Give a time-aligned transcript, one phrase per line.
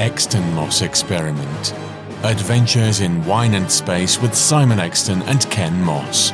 [0.00, 1.72] Exton Moss Experiment
[2.24, 6.30] Adventures in Wine and Space with Simon Exton and Ken Moss.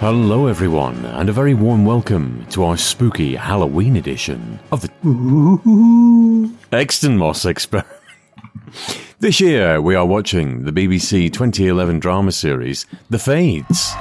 [0.00, 7.18] Hello, everyone, and a very warm welcome to our spooky Halloween edition of the Exton
[7.18, 7.92] Moss Experiment.
[9.20, 13.92] This year, we are watching the BBC 2011 drama series, The Fades.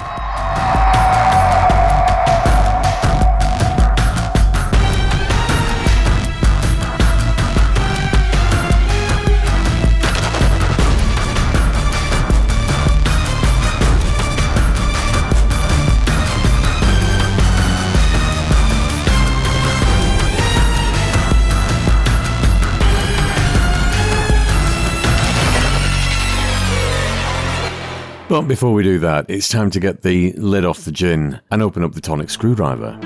[28.29, 31.63] But before we do that, it's time to get the lid off the gin and
[31.63, 32.99] open up the tonic screwdriver.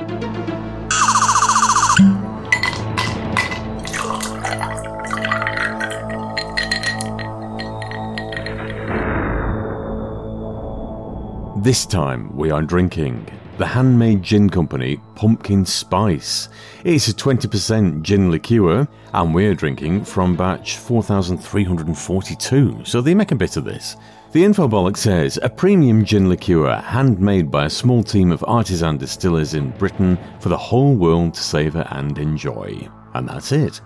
[11.61, 13.27] This time we are drinking
[13.59, 16.49] the handmade gin company Pumpkin Spice.
[16.83, 23.36] It's a 20% gin liqueur, and we're drinking from batch 4342, so they make a
[23.36, 23.95] bit of this.
[24.31, 29.55] The infobolic says a premium gin liqueur handmade by a small team of artisan distillers
[29.55, 32.87] in Britain for the whole world to savour and enjoy.
[33.13, 33.81] And that's it.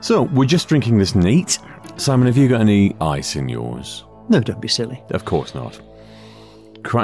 [0.00, 1.58] So, we're just drinking this neat.
[1.98, 4.04] Simon, have you got any ice in yours?
[4.30, 5.02] No, don't be silly.
[5.10, 5.78] Of course not.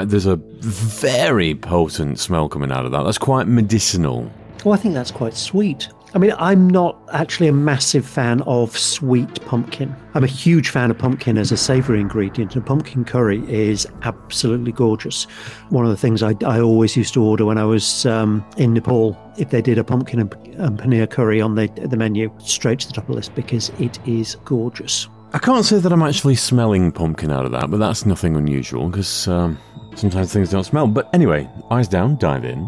[0.08, 3.02] There's a very potent smell coming out of that.
[3.02, 4.32] That's quite medicinal.
[4.64, 5.90] Well, I think that's quite sweet.
[6.14, 9.94] I mean, I'm not actually a massive fan of sweet pumpkin.
[10.14, 14.72] I'm a huge fan of pumpkin as a savoury ingredient, and pumpkin curry is absolutely
[14.72, 15.24] gorgeous.
[15.68, 18.72] One of the things I, I always used to order when I was um, in
[18.72, 22.80] Nepal, if they did a pumpkin and, and paneer curry on the, the menu, straight
[22.80, 25.08] to the top of the list because it is gorgeous.
[25.34, 28.88] I can't say that I'm actually smelling pumpkin out of that, but that's nothing unusual
[28.88, 29.58] because um,
[29.94, 30.86] sometimes things don't smell.
[30.86, 32.66] But anyway, eyes down, dive in.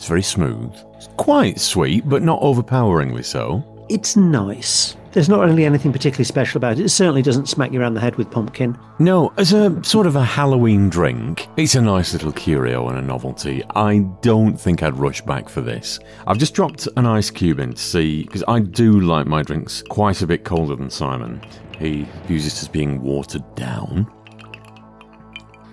[0.00, 0.74] It's very smooth.
[0.96, 3.62] It's quite sweet, but not overpoweringly so.
[3.90, 4.96] It's nice.
[5.12, 6.86] There's not really anything particularly special about it.
[6.86, 8.78] It certainly doesn't smack you around the head with pumpkin.
[8.98, 13.02] No, as a sort of a Halloween drink, it's a nice little curio and a
[13.02, 13.62] novelty.
[13.74, 16.00] I don't think I'd rush back for this.
[16.26, 19.82] I've just dropped an ice cube in to see, because I do like my drinks
[19.82, 21.42] quite a bit colder than Simon.
[21.78, 24.10] He views it as being watered down.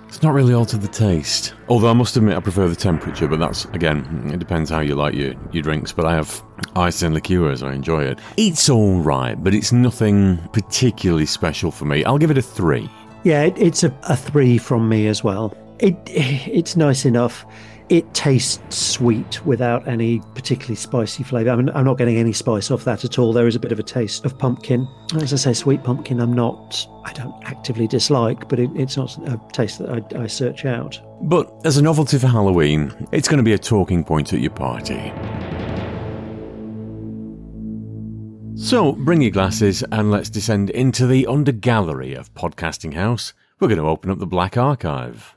[0.07, 1.53] It's not really altered the taste.
[1.67, 4.95] Although I must admit I prefer the temperature, but that's, again, it depends how you
[4.95, 5.91] like your, your drinks.
[5.91, 6.43] But I have
[6.75, 8.19] ice and liqueurs, I enjoy it.
[8.37, 12.05] It's alright, but it's nothing particularly special for me.
[12.05, 12.89] I'll give it a three.
[13.23, 15.55] Yeah, it, it's a, a three from me as well.
[15.79, 17.45] It It's nice enough
[17.89, 21.51] it tastes sweet without any particularly spicy flavour.
[21.51, 23.31] I mean, I'm not getting any spice off that at all.
[23.31, 24.87] There is a bit of a taste of pumpkin.
[25.15, 29.17] As I say, sweet pumpkin, I'm not, I don't actively dislike, but it, it's not
[29.27, 30.99] a taste that I, I search out.
[31.21, 34.51] But as a novelty for Halloween, it's going to be a talking point at your
[34.51, 35.13] party.
[38.55, 43.33] So, bring your glasses and let's descend into the under gallery of Podcasting House.
[43.59, 45.35] We're going to open up the Black Archive.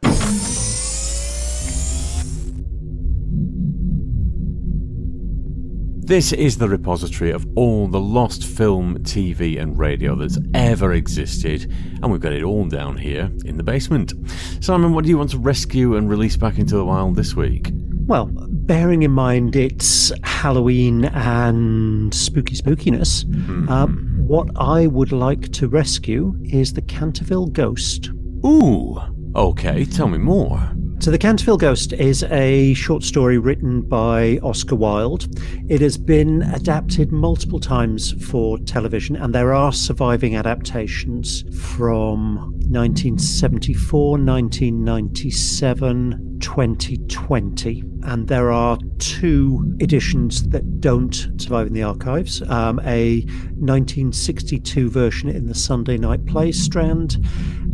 [6.11, 11.73] This is the repository of all the lost film, TV, and radio that's ever existed,
[12.03, 14.15] and we've got it all down here in the basement.
[14.59, 17.71] Simon, what do you want to rescue and release back into the wild this week?
[18.09, 23.69] Well, bearing in mind it's Halloween and spooky spookiness, mm-hmm.
[23.69, 23.87] uh,
[24.27, 28.11] what I would like to rescue is the Canterville Ghost.
[28.45, 29.01] Ooh,
[29.35, 30.73] okay, tell me more.
[31.01, 35.27] So, The Canterville Ghost is a short story written by Oscar Wilde.
[35.71, 44.11] It has been adapted multiple times for television, and there are surviving adaptations from 1974,
[44.11, 47.83] 1997, 2020.
[48.03, 53.23] And there are two editions that don't survive in the archives um, a
[53.57, 57.25] 1962 version in the Sunday Night Play Strand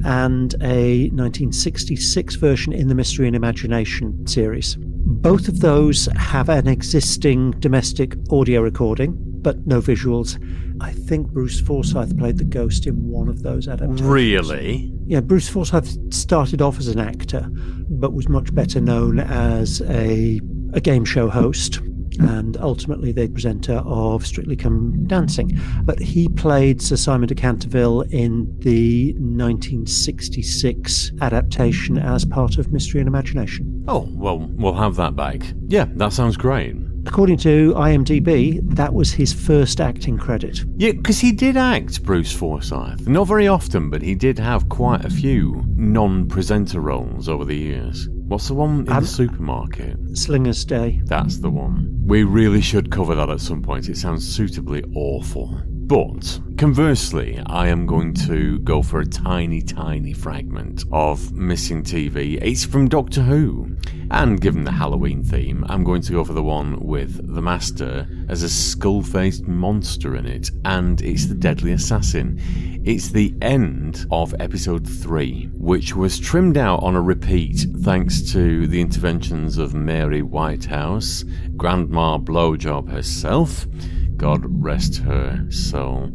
[0.07, 4.77] and a 1966 version in the Mystery and Imagination series.
[4.79, 10.41] Both of those have an existing domestic audio recording, but no visuals.
[10.81, 14.03] I think Bruce Forsyth played the ghost in one of those adaptations.
[14.03, 14.93] Really?
[15.07, 17.49] Yeah, Bruce Forsyth started off as an actor,
[17.89, 20.41] but was much better known as a,
[20.73, 21.81] a game show host
[22.19, 25.59] and ultimately the presenter of Strictly Come Dancing.
[25.83, 33.01] But he played Sir Simon de Canterville in the 1966 adaptation as part of Mystery
[33.01, 33.85] and Imagination.
[33.89, 35.43] Oh, well, we'll have that back.
[35.69, 36.75] Yeah, that sounds great.
[37.07, 40.65] According to IMDb, that was his first acting credit.
[40.77, 43.07] Yeah, because he did act Bruce Forsyth.
[43.07, 47.57] Not very often, but he did have quite a few non presenter roles over the
[47.57, 48.09] years.
[48.29, 49.97] What's the one in Um, the supermarket?
[50.19, 51.01] Slinger's Day.
[51.05, 52.03] That's the one.
[52.05, 53.89] We really should cover that at some point.
[53.89, 55.61] It sounds suitably awful.
[55.87, 62.41] But conversely, I am going to go for a tiny, tiny fragment of missing TV.
[62.43, 63.77] It's from Doctor Who.
[64.11, 68.09] And given the Halloween theme, I'm going to go for the one with the Master
[68.29, 72.41] as a skull faced monster in it, and it's the Deadly Assassin.
[72.85, 78.67] It's the end of episode 3, which was trimmed out on a repeat thanks to
[78.67, 81.25] the interventions of Mary Whitehouse,
[81.57, 83.69] Grandma Blowjob herself.
[84.17, 86.11] God rest her soul.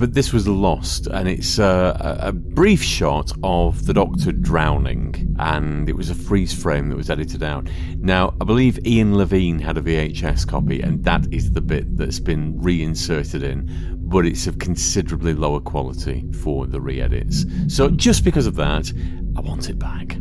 [0.00, 5.90] But this was lost, and it's a, a brief shot of the Doctor drowning, and
[5.90, 7.68] it was a freeze frame that was edited out.
[7.98, 12.18] Now, I believe Ian Levine had a VHS copy, and that is the bit that's
[12.18, 17.44] been reinserted in, but it's of considerably lower quality for the re edits.
[17.68, 18.90] So, just because of that,
[19.36, 20.16] I want it back.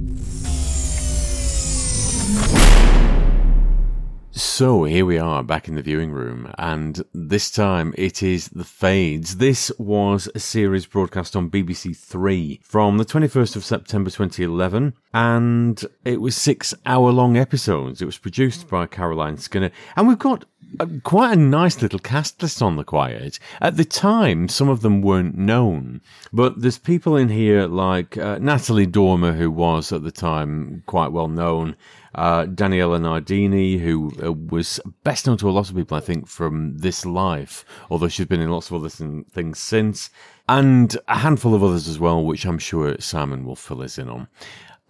[4.39, 8.63] So here we are back in the viewing room, and this time it is The
[8.63, 9.35] Fades.
[9.35, 15.85] This was a series broadcast on BBC Three from the 21st of September 2011, and
[16.05, 18.01] it was six hour long episodes.
[18.01, 20.45] It was produced by Caroline Skinner, and we've got
[20.79, 23.39] a, quite a nice little cast list on the quiet.
[23.59, 25.99] At the time, some of them weren't known,
[26.31, 31.11] but there's people in here like uh, Natalie Dormer, who was at the time quite
[31.11, 31.75] well known.
[32.15, 36.27] Uh, Daniela Nardini, who uh, was best known to a lot of people, I think,
[36.27, 40.09] from This Life, although she's been in lots of other things since,
[40.47, 44.09] and a handful of others as well, which I'm sure Simon will fill us in
[44.09, 44.27] on.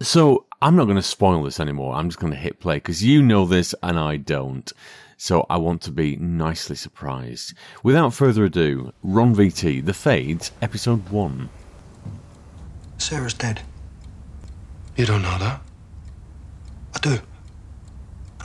[0.00, 1.94] So I'm not going to spoil this anymore.
[1.94, 4.72] I'm just going to hit play because you know this and I don't.
[5.18, 7.52] So I want to be nicely surprised.
[7.82, 11.50] Without further ado, Ron VT, The Fades, Episode 1.
[12.96, 13.60] Sarah's dead.
[14.96, 15.60] You don't know that?
[16.94, 17.18] I do.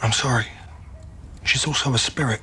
[0.02, 0.46] I'm sorry.
[1.44, 2.42] She's also a spirit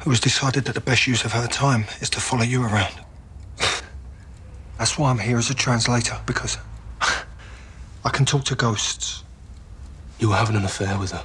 [0.00, 2.94] who has decided that the best use of her time is to follow you around.
[4.78, 6.58] That's why I'm here as a translator, because
[7.00, 9.24] I can talk to ghosts.
[10.18, 11.24] You were having an affair with her.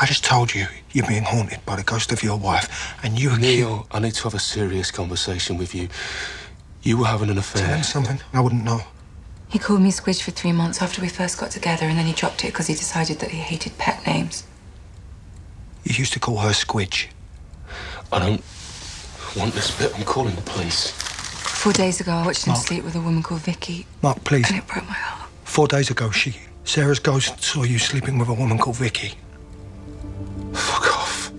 [0.00, 3.36] I just told you you're being haunted by the ghost of your wife, and you
[3.36, 5.88] Neil, I need to have a serious conversation with you.
[6.82, 7.66] You were having an affair.
[7.66, 8.82] Tell him something I wouldn't know.
[9.48, 12.12] He called me Squidge for three months after we first got together, and then he
[12.12, 14.44] dropped it because he decided that he hated pet names.
[15.84, 17.06] You used to call her Squidge.
[18.12, 18.42] I don't
[19.36, 19.94] want this bit.
[19.96, 20.90] I'm calling the police.
[20.90, 22.66] Four days ago, I watched him Mark.
[22.66, 24.48] sleep with a woman called Vicky, Mark, please.
[24.48, 25.30] and it broke my heart.
[25.44, 29.14] Four days ago, she, Sarah's ghost, saw you sleeping with a woman called Vicky.
[30.52, 31.32] Fuck off.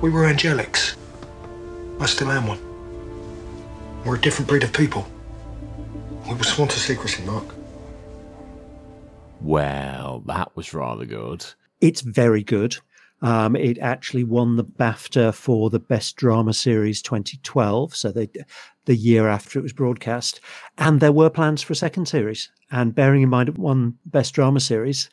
[0.00, 0.94] We were angelics.
[2.00, 2.60] I still am one.
[4.04, 5.06] We're a different breed of people.
[6.28, 7.54] We were sworn to secrecy, Mark.
[9.40, 11.44] Well, that was rather good.
[11.80, 12.76] It's very good.
[13.22, 18.28] Um, it actually won the BAFTA for the Best Drama Series 2012, so they,
[18.84, 20.40] the year after it was broadcast.
[20.76, 22.50] And there were plans for a second series.
[22.70, 25.08] And bearing in mind it won Best Drama Series,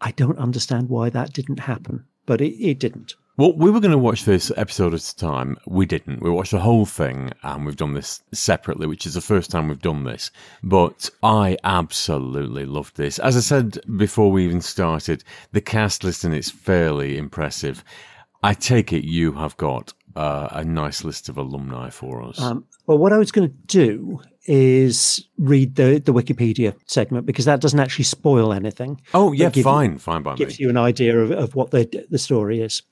[0.00, 3.14] I don't understand why that didn't happen, but it, it didn't.
[3.38, 5.58] Well, we were going to watch this episode at a time.
[5.64, 6.20] We didn't.
[6.20, 9.68] We watched the whole thing, and we've done this separately, which is the first time
[9.68, 10.32] we've done this.
[10.64, 13.20] But I absolutely loved this.
[13.20, 17.84] As I said before we even started, the cast listing it's fairly impressive.
[18.42, 22.40] I take it you have got uh, a nice list of alumni for us.
[22.40, 27.44] Um, well, what I was going to do is read the, the Wikipedia segment because
[27.44, 29.00] that doesn't actually spoil anything.
[29.14, 30.38] oh, yeah, give you- fine, fine by me.
[30.38, 32.82] gives you an idea of, of what the the story is.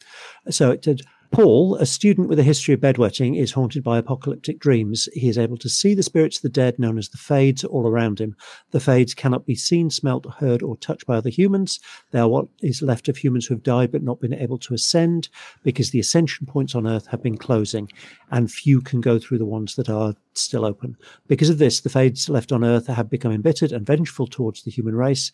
[0.51, 4.59] So it said, Paul, a student with a history of bedwetting, is haunted by apocalyptic
[4.59, 5.09] dreams.
[5.13, 7.87] He is able to see the spirits of the dead, known as the Fades, all
[7.87, 8.37] around him.
[8.71, 11.81] The Fades cannot be seen, smelt, heard, or touched by other humans.
[12.11, 14.75] They are what is left of humans who have died but not been able to
[14.75, 15.29] ascend
[15.63, 17.91] because the ascension points on Earth have been closing,
[18.31, 20.97] and few can go through the ones that are still open.
[21.27, 24.71] Because of this, the Fades left on Earth have become embittered and vengeful towards the
[24.71, 25.33] human race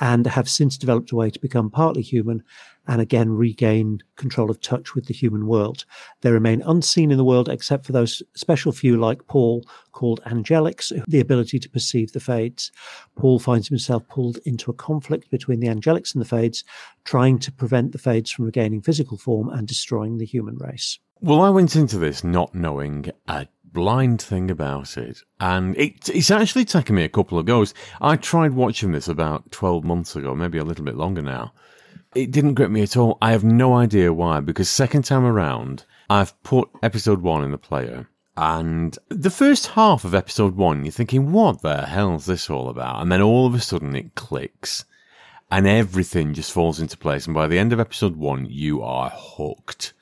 [0.00, 2.42] and have since developed a way to become partly human
[2.86, 5.84] and again regain control of touch with the human world.
[6.20, 10.92] They remain unseen in the world except for those special few like Paul called angelics,
[11.06, 12.72] the ability to perceive the fades.
[13.14, 16.64] Paul finds himself pulled into a conflict between the angelics and the fades,
[17.04, 20.98] trying to prevent the fades from regaining physical form and destroying the human race.
[21.20, 26.30] Well, I went into this not knowing a blind thing about it, and it, it's
[26.30, 27.74] actually taken me a couple of goes.
[28.00, 31.52] I tried watching this about 12 months ago, maybe a little bit longer now.
[32.14, 33.18] It didn't grip me at all.
[33.22, 37.58] I have no idea why, because second time around, I've put episode one in the
[37.58, 38.08] player.
[38.36, 43.02] And the first half of episode one, you're thinking, what the hell's this all about?
[43.02, 44.84] And then all of a sudden it clicks
[45.52, 47.26] and everything just falls into place.
[47.26, 49.92] And by the end of episode one, you are hooked.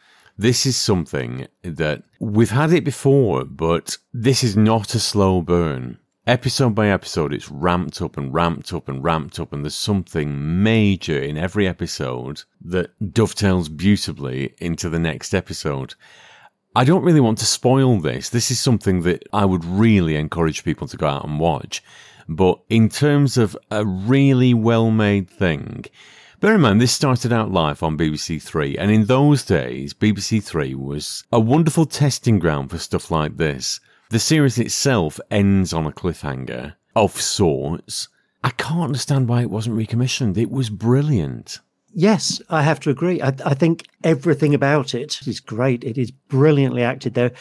[0.40, 5.98] This is something that we've had it before, but this is not a slow burn.
[6.26, 10.62] Episode by episode, it's ramped up and ramped up and ramped up, and there's something
[10.62, 15.92] major in every episode that dovetails beautifully into the next episode.
[16.74, 18.30] I don't really want to spoil this.
[18.30, 21.82] This is something that I would really encourage people to go out and watch.
[22.30, 25.84] But in terms of a really well made thing,
[26.40, 30.42] Bear in mind, this started out live on BBC Three, and in those days, BBC
[30.42, 33.78] Three was a wonderful testing ground for stuff like this.
[34.08, 38.08] The series itself ends on a cliffhanger of sorts.
[38.42, 40.38] I can't understand why it wasn't recommissioned.
[40.38, 41.58] It was brilliant.
[41.92, 43.20] Yes, I have to agree.
[43.20, 45.84] I, I think everything about it is great.
[45.84, 47.12] It is brilliantly acted.
[47.14, 47.32] There,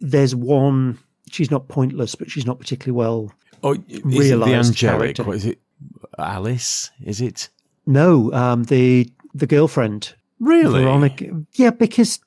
[0.00, 0.98] there's one.
[1.30, 5.00] She's not pointless, but she's not particularly well Oh, is it realised the angelic?
[5.16, 5.22] character.
[5.24, 5.60] What is it?
[6.18, 6.90] Alice?
[7.04, 7.50] Is it?
[7.86, 10.82] No, um, the the girlfriend, Really?
[10.82, 11.44] Veronica.
[11.54, 12.20] Yeah, because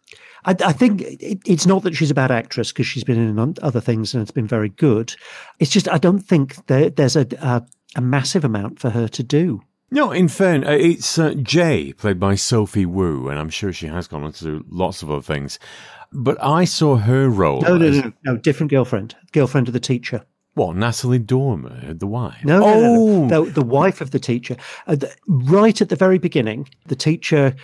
[0.45, 3.55] I, I think it, it's not that she's a bad actress because she's been in
[3.61, 5.15] other things and it's been very good.
[5.59, 9.23] It's just I don't think there, there's a, a a massive amount for her to
[9.23, 9.61] do.
[9.91, 13.87] No, in fairness, uh, it's uh, Jay, played by Sophie Wu, and I'm sure she
[13.87, 15.57] has gone on to do lots of other things.
[16.11, 17.61] But I saw her role.
[17.61, 20.23] No, no, no, no, different girlfriend, girlfriend of the teacher.
[20.55, 22.43] What, Natalie Dormer, the wife?
[22.43, 24.57] No, no, no, oh, no, the, the wife of the teacher.
[24.87, 27.55] Uh, the, right at the very beginning, the teacher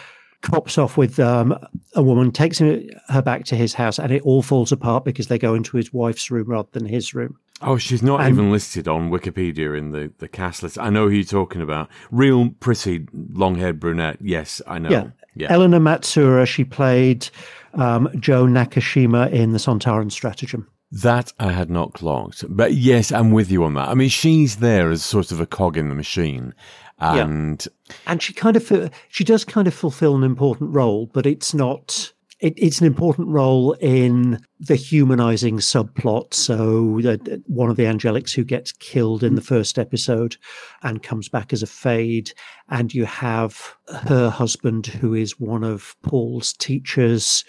[0.41, 1.57] cops off with um,
[1.95, 5.27] a woman, takes him, her back to his house, and it all falls apart because
[5.27, 7.37] they go into his wife's room rather than his room.
[7.61, 10.77] Oh, she's not And- even listed on Wikipedia in the, the cast list.
[10.77, 11.89] I know who you're talking about.
[12.11, 14.17] Real pretty, long haired brunette.
[14.21, 14.89] Yes, I know.
[14.89, 15.07] Yeah.
[15.37, 15.47] Yeah.
[15.51, 17.27] Eleanor Matsura, she played
[17.73, 20.67] um, Jo Nakashima in The Sontaran Stratagem.
[20.91, 22.45] That I had not clocked.
[22.47, 23.89] But yes, I'm with you on that.
[23.89, 26.53] I mean, she's there as sort of a cog in the machine.
[26.99, 27.65] And
[28.07, 32.13] And she kind of, she does kind of fulfill an important role, but it's not,
[32.39, 36.33] it, it's an important role in the humanizing subplot.
[36.33, 40.37] So that one of the angelics who gets killed in the first episode
[40.83, 42.31] and comes back as a fade.
[42.69, 47.43] And you have her husband, who is one of Paul's teachers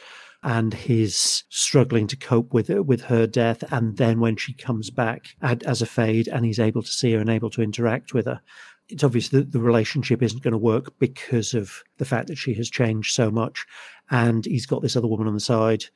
[0.47, 3.65] and he's struggling to cope with it, with her death.
[3.73, 7.19] And then when she comes back as a fade and he's able to see her
[7.19, 8.41] and able to interact with her,
[8.88, 12.55] it's obvious that the relationship isn't going to work because of the fact that she
[12.55, 13.67] has changed so much.
[14.09, 15.87] And he's got this other woman on the side.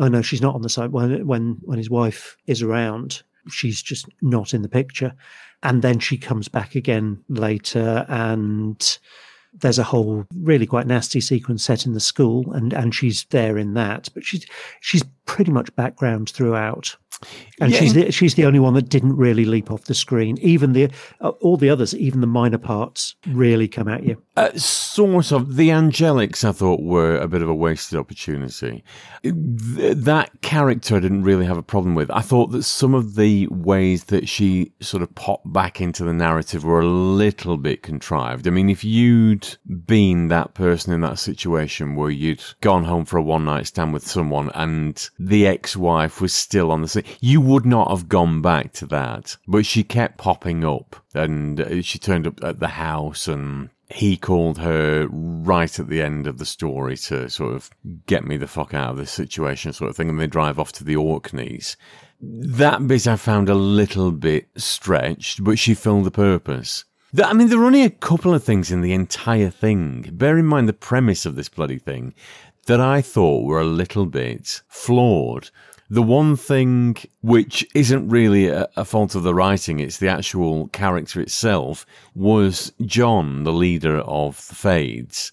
[0.00, 3.22] Oh no, she's not on the side when when when his wife is around.
[3.50, 5.14] She's just not in the picture.
[5.62, 8.98] And then she comes back again later and
[9.60, 13.58] there's a whole really quite nasty sequence set in the school and and she's there
[13.58, 14.46] in that but she's
[14.80, 16.96] she's pretty much background throughout
[17.60, 17.78] and Yeah.
[17.78, 20.90] she's the, she's the only one that didn't really leap off the screen even the
[21.20, 25.56] uh, all the others even the minor parts really come at you Uh, sort of.
[25.56, 28.82] The Angelics, I thought, were a bit of a wasted opportunity.
[29.22, 32.10] Th- that character I didn't really have a problem with.
[32.10, 36.12] I thought that some of the ways that she sort of popped back into the
[36.14, 38.46] narrative were a little bit contrived.
[38.46, 38.84] I mean, if
[39.42, 43.66] you'd been that person in that situation where you'd gone home for a one night
[43.66, 47.90] stand with someone and the ex wife was still on the scene, you would not
[47.90, 49.36] have gone back to that.
[49.46, 54.16] But she kept popping up and uh, she turned up at the house and he
[54.16, 57.70] called her right at the end of the story to sort of
[58.06, 60.72] get me the fuck out of this situation sort of thing and they drive off
[60.72, 61.76] to the Orkneys.
[62.20, 66.84] That bit I found a little bit stretched, but she filled the purpose.
[67.20, 70.08] I mean, there are only a couple of things in the entire thing.
[70.12, 72.14] Bear in mind the premise of this bloody thing
[72.66, 75.50] that I thought were a little bit flawed.
[75.90, 80.68] The one thing which isn't really a, a fault of the writing, it's the actual
[80.68, 85.32] character itself, was John, the leader of the Fades.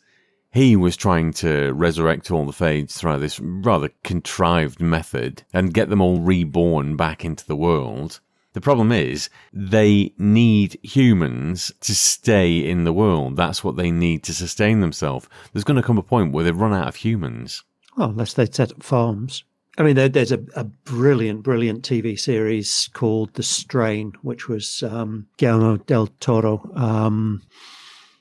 [0.52, 5.88] He was trying to resurrect all the Fades through this rather contrived method and get
[5.88, 8.20] them all reborn back into the world.
[8.54, 13.36] The problem is they need humans to stay in the world.
[13.36, 15.28] That's what they need to sustain themselves.
[15.54, 17.64] There's going to come a point where they run out of humans.
[17.96, 19.44] Well, unless they set up farms.
[19.78, 24.84] I mean, there, there's a, a, brilliant, brilliant TV series called The Strain, which was
[24.84, 26.70] um, Guillermo del Toro.
[26.76, 27.42] Um,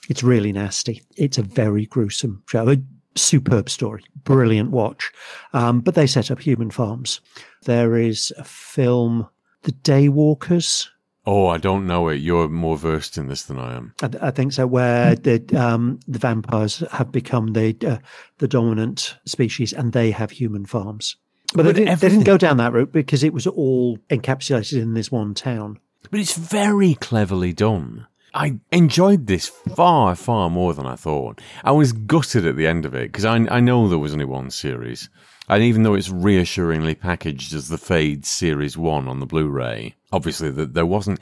[0.08, 1.02] it's really nasty.
[1.16, 2.68] It's a very gruesome show.
[2.68, 2.76] A
[3.16, 5.10] superb story, brilliant watch.
[5.52, 7.20] Um, but they set up human farms.
[7.64, 9.28] There is a film,
[9.68, 10.88] The Daywalkers.
[11.26, 12.22] Oh, I don't know it.
[12.22, 13.92] You're more versed in this than I am.
[14.00, 14.66] I, I think so.
[14.66, 17.98] Where the um, the vampires have become the uh,
[18.38, 21.16] the dominant species, and they have human farms.
[21.52, 24.80] But, but they, didn't, they, didn't, go down that route because it was all encapsulated
[24.80, 25.78] in this one town.
[26.10, 28.06] But it's very cleverly done.
[28.32, 31.42] I enjoyed this far, far more than I thought.
[31.62, 34.24] I was gutted at the end of it because I, I know there was only
[34.24, 35.10] one series.
[35.48, 39.94] And even though it's reassuringly packaged as the Fade Series 1 on the Blu ray,
[40.12, 41.20] obviously that there wasn't.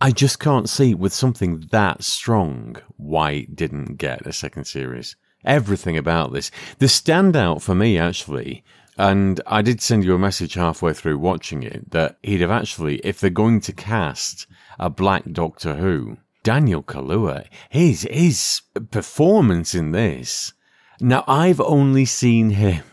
[0.00, 5.14] I just can't see with something that strong why it didn't get a second series.
[5.44, 6.50] Everything about this.
[6.78, 8.64] The standout for me, actually,
[8.98, 12.96] and I did send you a message halfway through watching it that he'd have actually,
[12.98, 14.46] if they're going to cast
[14.78, 20.52] a black Doctor Who, Daniel Kaluuya, his his performance in this.
[21.00, 22.84] Now I've only seen him.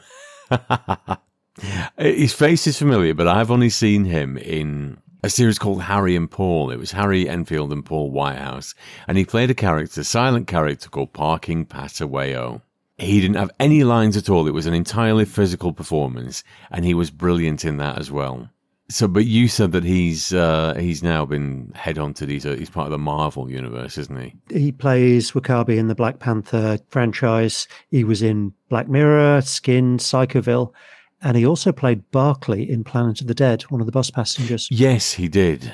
[1.98, 6.30] his face is familiar, but I've only seen him in a series called Harry and
[6.30, 6.72] Paul.
[6.72, 8.74] It was Harry Enfield and Paul Whitehouse,
[9.08, 12.62] and he played a character, a silent character called Parking Pat Away-O.
[12.98, 14.48] He didn't have any lines at all.
[14.48, 18.50] It was an entirely physical performance, and he was brilliant in that as well.
[18.90, 22.30] So, but you said that he's uh, he's now been headhunted.
[22.30, 24.34] He's a, he's part of the Marvel universe, isn't he?
[24.50, 27.68] He plays W'Kabi in the Black Panther franchise.
[27.92, 30.74] He was in Black Mirror, Skin, Psychoville,
[31.22, 34.68] and he also played Barclay in Planet of the Dead, one of the bus passengers.
[34.72, 35.72] Yes, he did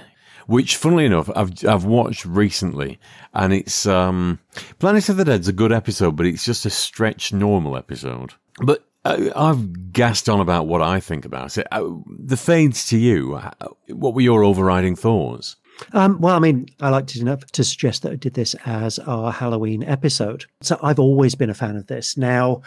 [0.47, 2.99] which, funnily enough, I've I've watched recently,
[3.33, 4.39] and it's um,
[4.79, 8.33] Planet of the Dead's a good episode, but it's just a stretch normal episode.
[8.59, 11.67] But uh, I've gassed on about what I think about it.
[11.71, 13.35] Uh, the fades to you.
[13.35, 13.51] Uh,
[13.89, 15.55] what were your overriding thoughts?
[15.93, 18.97] Um, well, I mean, I liked it enough to suggest that I did this as
[18.99, 20.45] our Halloween episode.
[20.61, 22.17] So I've always been a fan of this.
[22.17, 22.61] Now,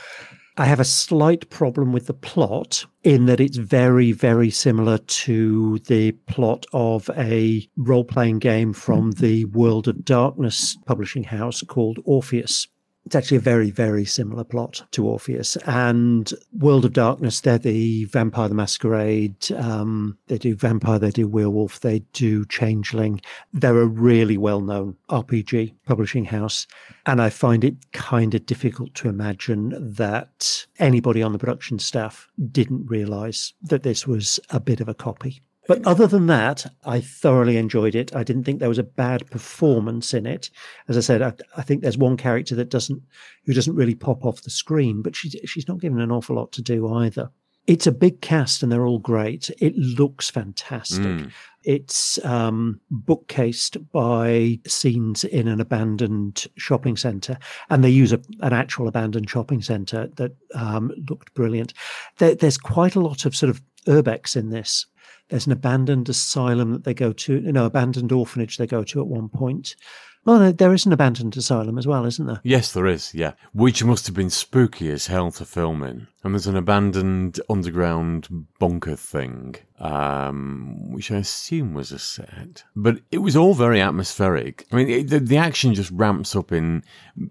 [0.56, 5.78] I have a slight problem with the plot in that it's very, very similar to
[5.86, 12.00] the plot of a role playing game from the World of Darkness publishing house called
[12.04, 12.66] Orpheus.
[13.06, 15.56] It's actually a very, very similar plot to Orpheus.
[15.64, 19.50] And World of Darkness, they're the Vampire the Masquerade.
[19.52, 23.22] Um, they do Vampire, they do Werewolf, they do Changeling.
[23.52, 26.66] They're a really well known RPG publishing house.
[27.06, 32.28] And I find it kind of difficult to imagine that anybody on the production staff
[32.50, 35.40] didn't realize that this was a bit of a copy.
[35.68, 38.16] But other than that, I thoroughly enjoyed it.
[38.16, 40.50] I didn't think there was a bad performance in it.
[40.88, 43.02] As I said, I, I think there's one character that doesn't,
[43.44, 46.52] who doesn't really pop off the screen, but she's she's not given an awful lot
[46.52, 47.30] to do either.
[47.66, 49.50] It's a big cast and they're all great.
[49.58, 51.02] It looks fantastic.
[51.02, 51.30] Mm.
[51.64, 57.36] It's um, bookcased by scenes in an abandoned shopping centre,
[57.68, 61.74] and they use a, an actual abandoned shopping centre that um, looked brilliant.
[62.16, 64.86] There, there's quite a lot of sort of urbex in this.
[65.28, 69.00] There's an abandoned asylum that they go to, you know, abandoned orphanage they go to
[69.00, 69.76] at one point.
[70.24, 72.40] Well, there is an abandoned asylum as well, isn't there?
[72.42, 73.32] Yes, there is, yeah.
[73.54, 76.06] Which must have been spooky as hell to film in.
[76.22, 82.64] And there's an abandoned underground bunker thing, um, which I assume was a set.
[82.76, 84.66] But it was all very atmospheric.
[84.70, 86.82] I mean, it, the, the action just ramps up in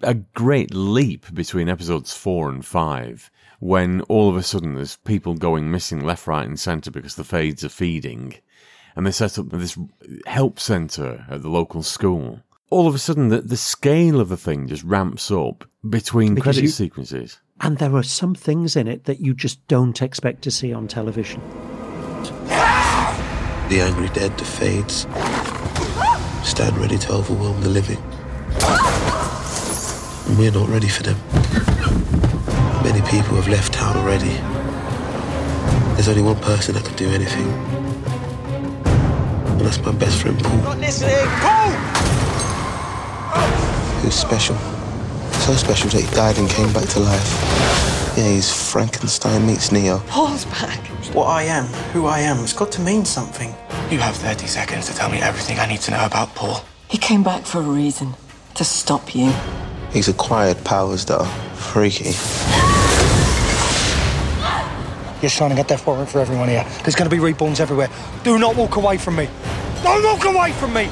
[0.01, 3.29] a great leap between episodes four and five
[3.59, 7.23] when all of a sudden there's people going missing left, right, and centre because the
[7.23, 8.35] fades are feeding.
[8.95, 9.77] And they set up this
[10.25, 12.41] help centre at the local school.
[12.69, 16.55] All of a sudden, the, the scale of the thing just ramps up between because
[16.55, 17.39] credit you, sequences.
[17.61, 20.87] And there are some things in it that you just don't expect to see on
[20.87, 21.41] television.
[23.69, 25.01] The angry dead, the fades,
[26.47, 28.01] stand ready to overwhelm the living.
[30.27, 32.36] And we're not ready for them.
[32.87, 34.29] Many people have left town already.
[35.95, 37.45] There's only one person that can do anything.
[39.45, 40.57] And that's my best friend, Paul.
[40.59, 41.27] Not listening!
[41.43, 41.71] Paul!
[43.99, 44.55] Who's special.
[45.33, 48.13] So special that he died and came back to life.
[48.17, 49.99] Yeah, he's Frankenstein meets Neo.
[50.07, 50.79] Paul's back.
[51.13, 53.53] What I am, who I am, it's got to mean something.
[53.91, 56.63] You have 30 seconds to tell me everything I need to know about Paul.
[56.87, 58.13] He came back for a reason.
[58.55, 59.33] To stop you.
[59.91, 62.13] He's acquired powers that are freaky.
[65.21, 66.63] You're shining a death warrant for everyone here.
[66.83, 67.89] There's going to be reborns everywhere.
[68.23, 69.27] Do not walk away from me.
[69.83, 70.89] Don't walk away from me!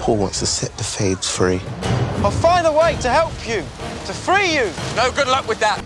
[0.00, 1.60] Paul wants to set the Fades free.
[2.24, 3.60] I'll find a way to help you,
[4.06, 4.70] to free you.
[4.96, 5.80] No good luck with that.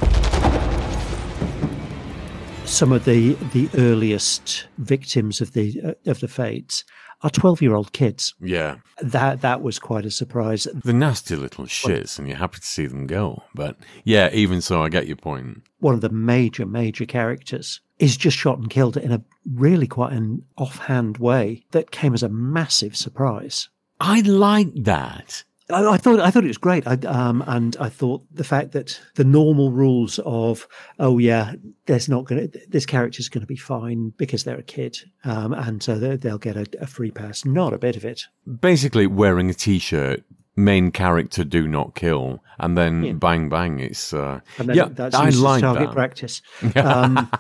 [2.64, 6.84] Some of the the earliest victims of the uh, of the fades
[7.22, 8.34] are twelve year old kids.
[8.40, 8.76] Yeah.
[9.00, 10.66] That that was quite a surprise.
[10.84, 13.42] The nasty little shits, and you're happy to see them go.
[13.54, 15.62] But yeah, even so, I get your point.
[15.80, 19.22] One of the major major characters is just shot and killed in a
[19.54, 23.68] really quite an offhand way that came as a massive surprise.
[24.00, 25.42] I like that.
[25.70, 28.72] I, I thought I thought it was great, I, um, and I thought the fact
[28.72, 30.66] that the normal rules of
[30.98, 31.54] oh yeah,
[31.86, 35.52] there's not going to this character's going to be fine because they're a kid, um,
[35.52, 37.44] and so they- they'll get a, a free pass.
[37.44, 38.24] Not a bit of it.
[38.60, 40.22] Basically, wearing a t-shirt,
[40.56, 43.12] main character do not kill, and then Yeah.
[43.12, 43.78] bang bang.
[43.80, 45.94] It's uh, yeah, that's I like target that.
[45.94, 46.40] practice.
[46.76, 47.30] Um,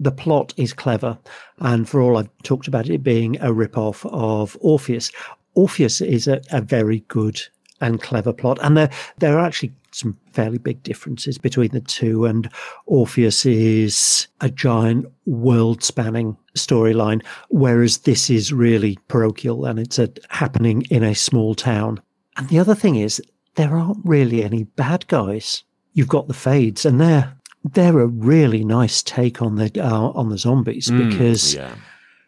[0.00, 1.18] the plot is clever,
[1.58, 5.12] and for all I've talked about it being a rip-off of Orpheus,
[5.54, 7.40] Orpheus is a, a very good
[7.80, 12.24] and clever plot, and there there are actually some fairly big differences between the two.
[12.26, 12.50] And
[12.86, 20.82] Orpheus is a giant world-spanning storyline, whereas this is really parochial and it's a, happening
[20.90, 22.00] in a small town.
[22.36, 23.22] And the other thing is,
[23.54, 25.62] there aren't really any bad guys.
[25.92, 30.28] You've got the Fades, and they're they're a really nice take on the uh, on
[30.28, 31.76] the zombies Mm, because yeah.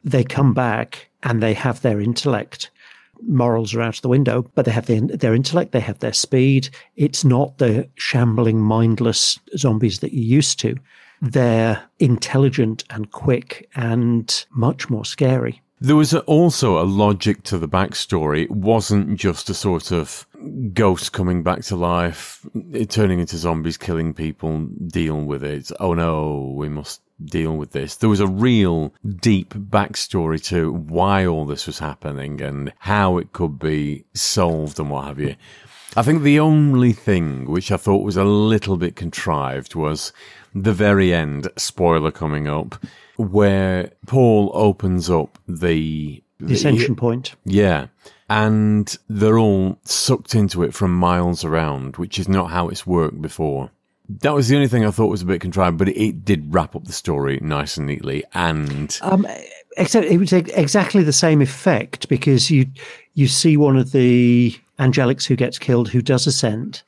[0.05, 2.71] they come back and they have their intellect.
[3.23, 6.13] Morals are out of the window, but they have their, their intellect, they have their
[6.13, 6.69] speed.
[6.97, 10.77] It's not the shambling, mindless zombies that you're used to.
[11.23, 15.63] They're intelligent and quick and much more scary.
[15.81, 18.45] There was also a logic to the backstory.
[18.45, 20.27] It wasn't just a sort of
[20.73, 22.47] ghost coming back to life,
[22.89, 25.71] turning into zombies, killing people, deal with it.
[25.79, 27.97] Oh no, we must deal with this.
[27.97, 33.33] There was a real deep backstory to why all this was happening and how it
[33.33, 35.37] could be solved and what have you.
[35.97, 40.13] I think the only thing which I thought was a little bit contrived was
[40.55, 42.85] the very end, spoiler coming up,
[43.17, 47.35] where Paul opens up the The ascension point.
[47.45, 47.87] yeah.
[48.29, 53.23] And they're all sucked into it from miles around, which is not how it's worked
[53.23, 53.71] before.
[54.09, 56.53] That was the only thing I thought was a bit contrived, but it, it did
[56.55, 58.23] wrap up the story nice and neatly.
[58.35, 59.27] And Um,
[59.77, 62.67] except it was ex- exactly the same effect because you
[63.15, 66.83] you see one of the angelics who gets killed who does ascend,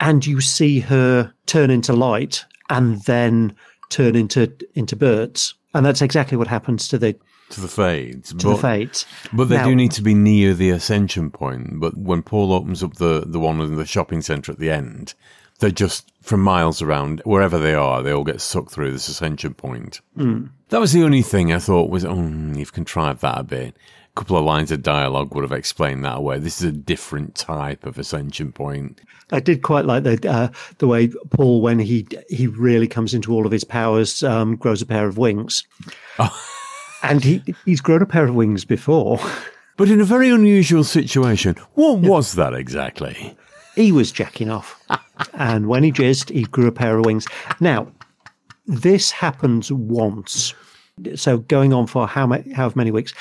[0.00, 3.54] and you see her turn into light and then
[3.90, 7.16] turn into into birds, and that's exactly what happens to the
[7.50, 8.30] to the fades.
[8.34, 9.06] to the fates.
[9.32, 11.80] But they Now- do need to be near the ascension point.
[11.80, 15.14] But when Paul opens up the, the one in the shopping centre at the end,
[15.58, 19.54] they're just from miles around, wherever they are, they all get sucked through this ascension
[19.54, 20.00] point.
[20.16, 20.50] Mm.
[20.68, 23.74] That was the only thing I thought was, oh, you've contrived that a bit.
[23.74, 26.38] A couple of lines of dialogue would have explained that away.
[26.38, 29.00] This is a different type of ascension point.
[29.30, 33.32] I did quite like the uh, the way Paul, when he he really comes into
[33.32, 35.64] all of his powers, um, grows a pair of wings,
[37.02, 39.20] and he he's grown a pair of wings before.
[39.76, 41.54] But in a very unusual situation.
[41.74, 43.36] What was that exactly?
[43.76, 44.77] He was jacking off,
[45.34, 47.26] and when he jizzed, he grew a pair of wings.
[47.60, 47.88] Now,
[48.66, 50.54] this happens once,
[51.14, 53.14] so going on for how many how many weeks?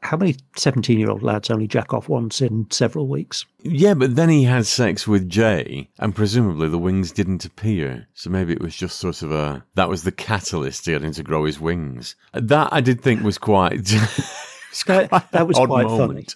[0.00, 3.46] How many seventeen-year-old lads only jack off once in several weeks?
[3.62, 8.06] Yeah, but then he had sex with Jay, and presumably the wings didn't appear.
[8.12, 11.12] So maybe it was just sort of a that was the catalyst to get him
[11.12, 12.16] to grow his wings.
[12.32, 13.94] That I did think was quite.
[14.86, 16.34] That, that was quite moment.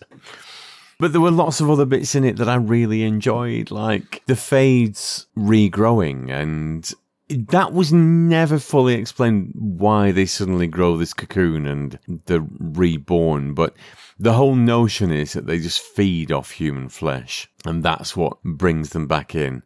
[0.98, 4.34] But there were lots of other bits in it that I really enjoyed, like the
[4.34, 6.92] fades regrowing, and
[7.28, 13.54] that was never fully explained why they suddenly grow this cocoon and they're reborn.
[13.54, 13.76] But
[14.18, 18.90] the whole notion is that they just feed off human flesh, and that's what brings
[18.90, 19.62] them back in.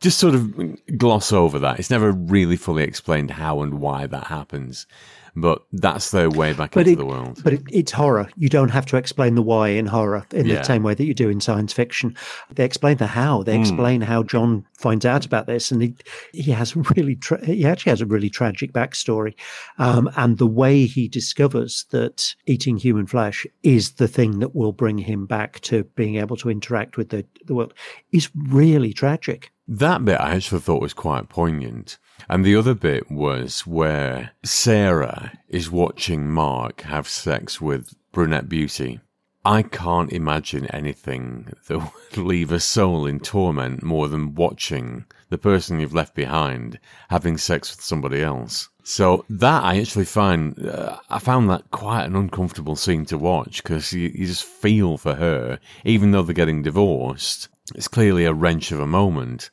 [0.00, 1.78] Just sort of gloss over that.
[1.78, 4.86] It's never really fully explained how and why that happens,
[5.34, 7.40] but that's their way back But into it, the world.
[7.42, 8.28] but it, it's horror.
[8.36, 10.56] You don't have to explain the why in horror in Yeah.
[10.58, 12.14] the same way that you do in science fiction.
[12.54, 13.42] They explain the how.
[13.42, 13.60] They Mm.
[13.60, 15.94] explain how John finds out about this, and he
[16.32, 19.34] he has a really tra- he actually has a really tragic backstory,
[19.78, 24.72] um, and the way he discovers that eating human flesh is the thing that will
[24.72, 27.72] bring him back to being able to interact with the the world
[28.12, 29.50] is really tragic.
[29.68, 31.98] That bit I actually thought was quite poignant.
[32.28, 39.00] And the other bit was where Sarah is watching Mark have sex with Brunette Beauty.
[39.44, 45.38] I can't imagine anything that would leave a soul in torment more than watching the
[45.38, 46.78] person you've left behind
[47.10, 48.68] having sex with somebody else.
[48.84, 53.62] So that I actually find, uh, I found that quite an uncomfortable scene to watch
[53.62, 57.48] because you, you just feel for her, even though they're getting divorced.
[57.74, 59.50] It's clearly a wrench of a moment.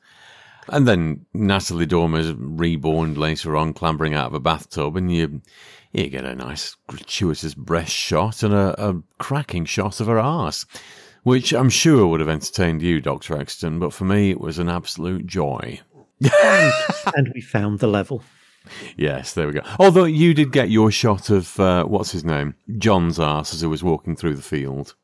[0.72, 5.42] And then Natalie Dormer's reborn later on, clambering out of a bathtub, and you
[5.92, 10.66] you get a nice gratuitous breast shot and a, a cracking shot of her arse,
[11.24, 14.70] which I'm sure would have entertained you, Doctor Exton, but for me it was an
[14.70, 15.80] absolute joy.
[16.22, 16.74] and,
[17.16, 18.24] and we found the level.
[18.98, 19.62] Yes, there we go.
[19.80, 23.68] Although you did get your shot of uh, what's his name, John's ass as he
[23.68, 24.96] was walking through the field,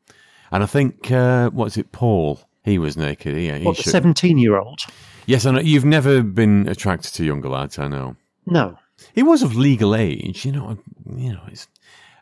[0.52, 2.42] and I think uh, what's it, Paul?
[2.66, 3.38] He was naked.
[3.38, 4.82] Yeah, he What, the 17 year old?
[5.28, 5.60] Yes, I know.
[5.60, 7.78] You've never been attracted to younger lads.
[7.78, 8.16] I know.
[8.48, 8.78] No.
[9.14, 10.78] He was of legal age, you know.
[11.16, 11.68] You know, it's,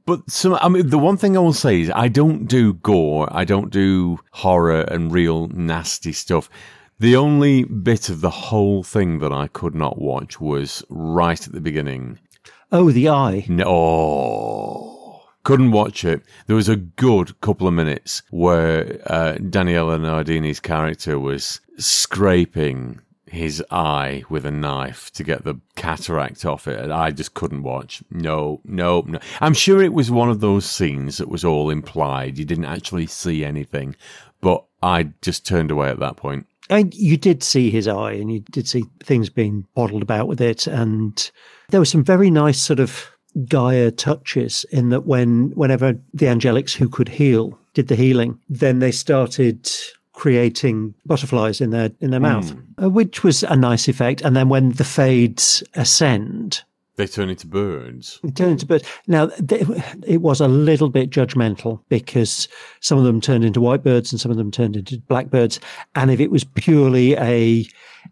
[0.05, 0.55] but some.
[0.55, 3.29] I mean, the one thing I will say is I don't do gore.
[3.31, 6.49] I don't do horror and real nasty stuff.
[6.99, 11.53] The only bit of the whole thing that I could not watch was right at
[11.53, 12.19] the beginning.
[12.71, 13.45] Oh, the eye.
[13.47, 14.92] No,
[15.43, 16.23] couldn't watch it.
[16.47, 22.99] There was a good couple of minutes where uh, Daniela Nardini's character was scraping
[23.33, 27.63] his eye with a knife to get the cataract off it, and I just couldn't
[27.63, 28.03] watch.
[28.11, 29.19] No, no, no.
[29.41, 32.37] I'm sure it was one of those scenes that was all implied.
[32.37, 33.95] You didn't actually see anything,
[34.39, 36.45] but I just turned away at that point.
[36.69, 40.39] And you did see his eye and you did see things being bottled about with
[40.39, 40.65] it.
[40.65, 41.31] And
[41.69, 43.12] there were some very nice sort of
[43.47, 48.79] Gaia touches in that when, whenever the angelics who could heal did the healing, then
[48.79, 49.69] they started
[50.13, 54.21] creating butterflies in their, in their mouth, uh, which was a nice effect.
[54.21, 56.61] And then when the fades ascend,
[56.97, 58.19] They turn into birds.
[58.23, 58.87] it turned into birds.
[59.07, 59.65] Now, th-
[60.05, 62.47] it was a little bit judgmental because
[62.79, 65.59] some of them turned into white birds and some of them turned into blackbirds.
[65.95, 67.65] And if it was purely a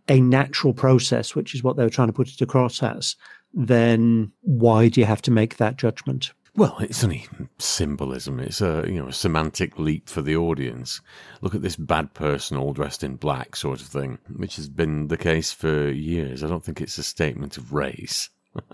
[0.07, 3.15] a natural process, which is what they were trying to put it across as,
[3.53, 6.33] then why do you have to make that judgment?
[6.55, 7.27] Well, it's only
[7.59, 8.39] symbolism.
[8.39, 11.01] It's a you know a semantic leap for the audience.
[11.41, 15.07] Look at this bad person all dressed in black, sort of thing, which has been
[15.07, 16.43] the case for years.
[16.43, 18.29] I don't think it's a statement of race.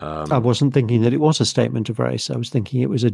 [0.00, 2.30] Um, I wasn't thinking that it was a statement of race.
[2.30, 3.10] I was thinking it was a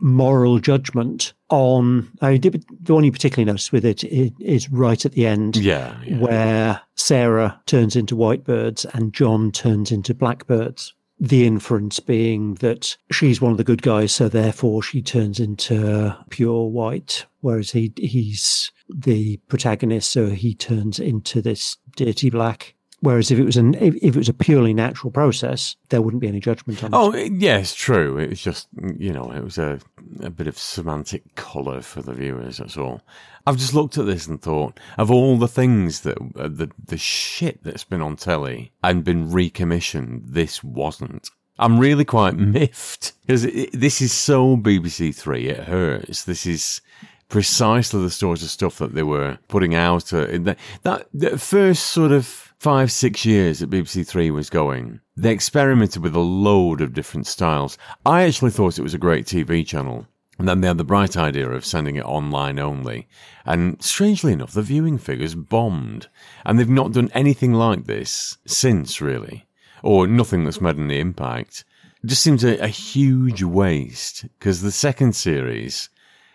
[0.00, 2.10] moral judgment on.
[2.20, 5.56] I did, the one you particularly noticed with it i- right at the end.
[5.56, 6.18] Yeah, yeah.
[6.18, 10.94] where Sarah turns into white birds and John turns into blackbirds.
[11.20, 16.14] The inference being that she's one of the good guys, so therefore she turns into
[16.30, 22.73] pure white, whereas he he's the protagonist, so he turns into this dirty black.
[23.04, 26.22] Whereas if it was an if, if it was a purely natural process, there wouldn't
[26.22, 26.96] be any judgment on it.
[26.96, 28.16] Oh, yes, true.
[28.16, 29.78] It was just, you know, it was a,
[30.22, 33.02] a bit of semantic colour for the viewers, that's all.
[33.46, 36.96] I've just looked at this and thought of all the things that, uh, the, the
[36.96, 41.28] shit that's been on telly and been recommissioned, this wasn't.
[41.58, 46.24] I'm really quite miffed because this is so BBC Three, it hurts.
[46.24, 46.80] This is
[47.28, 50.10] precisely the sort of stuff that they were putting out.
[50.10, 54.50] Uh, in that, that, that first sort of five, six years that BBC Three was
[54.50, 57.78] going, they experimented with a load of different styles.
[58.04, 60.06] I actually thought it was a great TV channel.
[60.38, 63.06] And then they had the bright idea of sending it online only.
[63.44, 66.08] And strangely enough, the viewing figures bombed.
[66.44, 69.46] And they've not done anything like this since, really.
[69.82, 71.64] Or nothing that's made any impact.
[72.02, 74.26] It just seems a, a huge waste.
[74.38, 75.88] Because the second series,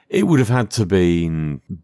[0.10, 1.30] it would have had to be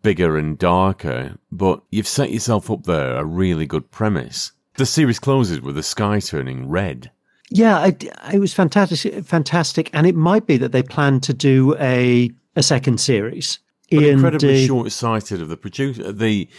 [0.01, 4.51] bigger and darker, but you've set yourself up there a really good premise.
[4.77, 7.11] The series closes with the sky turning red.
[7.49, 11.75] Yeah, it, it was fantastic, fantastic, and it might be that they plan to do
[11.79, 13.59] a a second series.
[13.91, 16.49] But Ian incredibly short-sighted of the producer, uh, the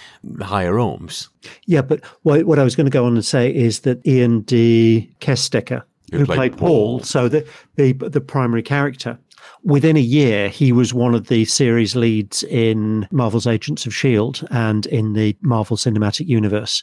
[0.42, 1.28] higher ups.
[1.64, 4.42] Yeah, but what, what I was going to go on and say is that Iain
[4.42, 6.68] De Caestecker, Who who, played played, Paul.
[6.68, 9.18] Paul, so the, the the primary character,
[9.64, 14.46] within a year he was one of the series leads in Marvel's Agents of Shield
[14.50, 16.82] and in the Marvel Cinematic Universe,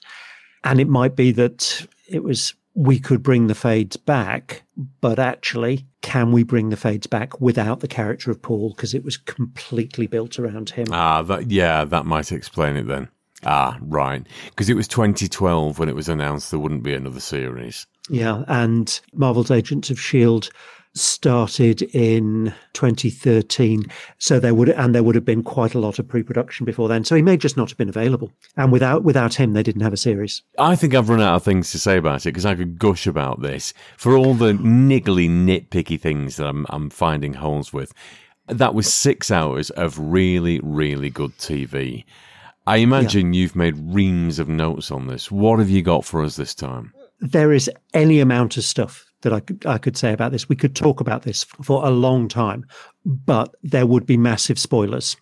[0.64, 4.64] and it might be that it was we could bring the fades back,
[5.00, 9.04] but actually, can we bring the fades back without the character of Paul because it
[9.04, 10.88] was completely built around him?
[10.92, 13.10] Ah, that yeah, that might explain it then.
[13.46, 17.88] Ah, right, because it was 2012 when it was announced there wouldn't be another series.
[18.10, 20.50] Yeah, and Marvel's Agents of Shield
[20.96, 23.84] started in 2013,
[24.20, 27.04] so there would and there would have been quite a lot of pre-production before then.
[27.04, 29.94] So he may just not have been available, and without without him, they didn't have
[29.94, 30.42] a series.
[30.60, 33.08] I think I've run out of things to say about it because I could gush
[33.08, 37.94] about this for all the niggly, nitpicky things that I'm, I'm finding holes with.
[38.48, 42.04] That was six hours of really, really good TV.
[42.66, 45.32] I imagine you've made reams of notes on this.
[45.32, 46.94] What have you got for us this time?
[47.20, 50.48] There is any amount of stuff that I could, I could say about this.
[50.48, 52.66] We could talk about this for a long time,
[53.06, 55.16] but there would be massive spoilers.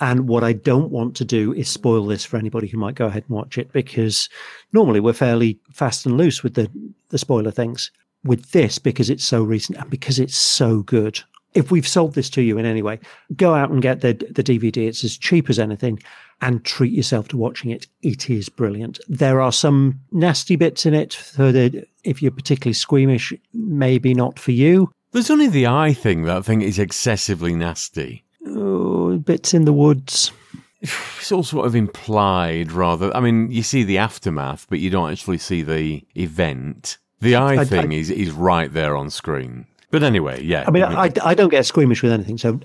[0.00, 3.06] And what I don't want to do is spoil this for anybody who might go
[3.06, 4.28] ahead and watch it because
[4.72, 6.68] normally we're fairly fast and loose with the,
[7.10, 7.90] the spoiler things.
[8.24, 11.20] With this, because it's so recent and because it's so good,
[11.54, 12.98] if we've sold this to you in any way,
[13.36, 14.88] go out and get the, the DVD.
[14.88, 15.98] It's as cheap as anything
[16.40, 17.86] and treat yourself to watching it.
[18.02, 18.98] It is brilliant.
[19.08, 24.38] There are some nasty bits in it for the, if you're particularly squeamish, maybe not
[24.38, 24.90] for you.
[25.12, 28.24] There's only the eye thing that thing is excessively nasty.
[28.46, 30.32] Oh, bits in the woods.
[30.80, 33.14] It's all sort of implied, rather.
[33.16, 36.98] I mean, you see the aftermath, but you don't actually see the event.
[37.20, 39.66] The eye I- thing I- is, is right there on screen.
[39.92, 40.64] But anyway, yeah.
[40.66, 42.38] I mean, I, I don't get squeamish with anything.
[42.38, 42.58] So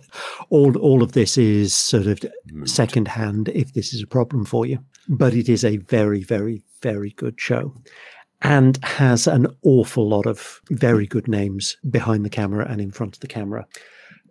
[0.49, 2.23] all all of this is sort of
[2.63, 4.79] second hand if this is a problem for you.
[5.09, 7.75] But it is a very, very, very good show
[8.41, 13.15] and has an awful lot of very good names behind the camera and in front
[13.15, 13.67] of the camera.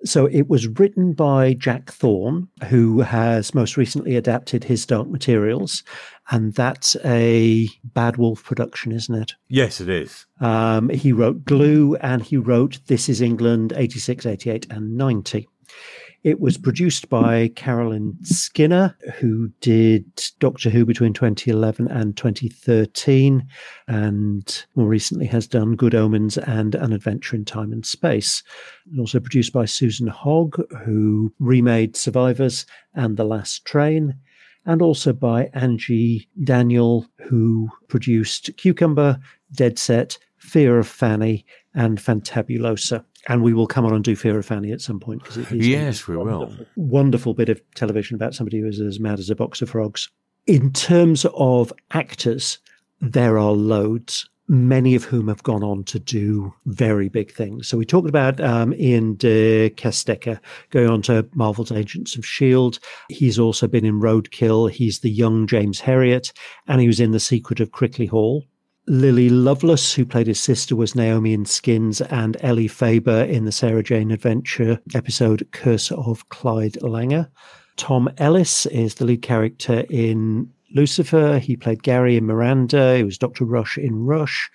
[0.06, 5.82] So it was written by Jack Thorne, who has most recently adapted his Dark Materials,
[6.30, 9.32] and that's a Bad Wolf production, isn't it?
[9.48, 10.26] yes, it is.
[10.40, 15.48] Um, he wrote Glue and he wrote This Is England 86, 88, and 90.
[16.22, 20.04] It was produced by Caroline Skinner, who did
[20.40, 23.46] Doctor Who between 2011 and 2013,
[23.86, 28.42] and more recently has done Good Omens and An Adventure in Time and Space.
[28.98, 34.14] Also produced by Susan Hogg, who remade Survivors and The Last Train
[34.66, 39.18] and also by Angie Daniel, who produced Cucumber,
[39.52, 43.04] Dead Set, Fear of Fanny, and Fantabulosa.
[43.28, 45.50] And we will come on and do Fear of Fanny at some point because it
[45.52, 46.40] is Yes, we a will.
[46.40, 49.70] wonderful, wonderful bit of television about somebody who is as mad as a box of
[49.70, 50.08] frogs.
[50.46, 52.58] In terms of actors,
[53.00, 54.28] there are loads.
[54.48, 57.66] Many of whom have gone on to do very big things.
[57.66, 60.38] So we talked about um, Iain De Caestecker
[60.70, 62.78] going on to Marvel's Agents of S.H.I.E.L.D.
[63.08, 64.70] He's also been in Roadkill.
[64.70, 66.32] He's the young James Herriot,
[66.68, 68.44] and he was in The Secret of Crickley Hall.
[68.88, 73.50] Lily Loveless, who played his sister, was Naomi in Skins, and Ellie Faber in the
[73.50, 77.28] Sarah Jane Adventure episode Curse of Clyde Langer.
[77.76, 81.40] Tom Ellis is the lead character in Lucifer.
[81.40, 82.96] He played Gary in Miranda.
[82.96, 83.44] He was Dr.
[83.44, 84.48] Rush in Rush.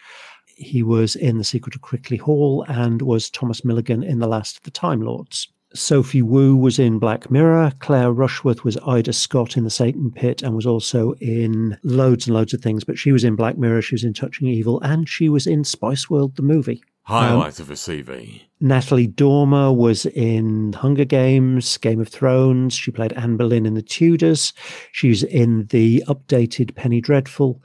[0.46, 4.58] He was in The Secret of Crickley Hall and was Thomas Milligan in The Last
[4.58, 5.50] of the Time Lords.
[5.74, 7.74] Sophie Wu was in Black Mirror.
[7.80, 12.36] Claire Rushbrook was Ida Scott in The Satan Pit and was also in loads and
[12.36, 12.84] loads of things.
[12.84, 15.64] But she was in Black Mirror, she was in Touching Evil, and she was in
[15.64, 16.84] Spice World, the movie.
[17.04, 18.42] Highlight of a CV.
[18.60, 22.76] Natalie Dormer was in Hunger Games, Game of Thrones.
[22.76, 24.54] She played Anne Boleyn in The Tudors.
[24.92, 27.62] She was in the updated Penny Dreadful,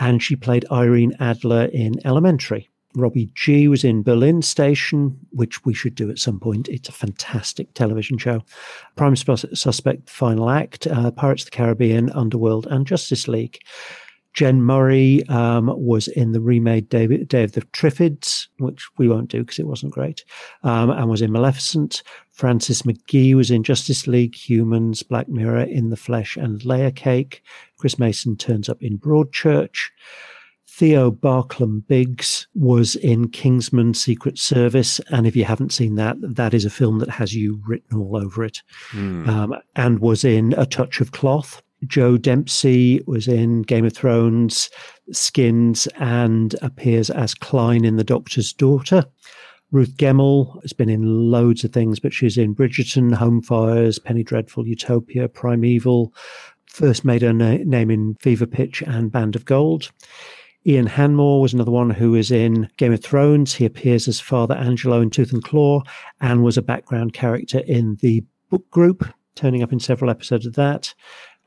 [0.00, 2.71] and she played Irene Adler in Elementary.
[2.94, 6.68] Robbie Gee was in Berlin Station, which we should do at some point.
[6.68, 8.42] It's a fantastic television show.
[8.96, 13.58] Prime Suspect, Final Act, uh, Pirates of the Caribbean, Underworld, and Justice League.
[14.34, 19.28] Jenn Murray um, was in the remade Day, Day of the Triffids, which we won't
[19.28, 20.24] do because it wasn't great,
[20.62, 22.02] um, and was in Maleficent.
[22.30, 27.42] Francis Magee was in Justice League, Humans, Black Mirror, In the Flesh, and Layer Cake.
[27.78, 29.90] Chris Mason turns up in Broadchurch.
[30.74, 35.00] Theo Barklem Biggs was in Kingsman Secret Service.
[35.10, 38.16] And if you haven't seen that, that is a film that has you written all
[38.16, 38.62] over it.
[39.28, 41.62] Um, and was in A Touch of Cloth.
[41.86, 44.70] Joe Dempsie was in Game of Thrones,
[45.10, 49.04] Skins, and appears as Cline in The Doctor's Daughter.
[49.72, 54.22] Ruth Gemmell has been in loads of things, but she's in Bridgerton, Home Fires, Penny
[54.22, 56.14] Dreadful, Utopia, Primeval.
[56.66, 59.90] First made her na- name in Fever Pitch and Band of Gold.
[60.64, 63.54] Ian Hanmore was another one who is in Game of Thrones.
[63.54, 65.82] He appears as Father Angelo in Tooth and Claw
[66.20, 70.54] and was a background character in the book group, turning up in several episodes of
[70.54, 70.94] that.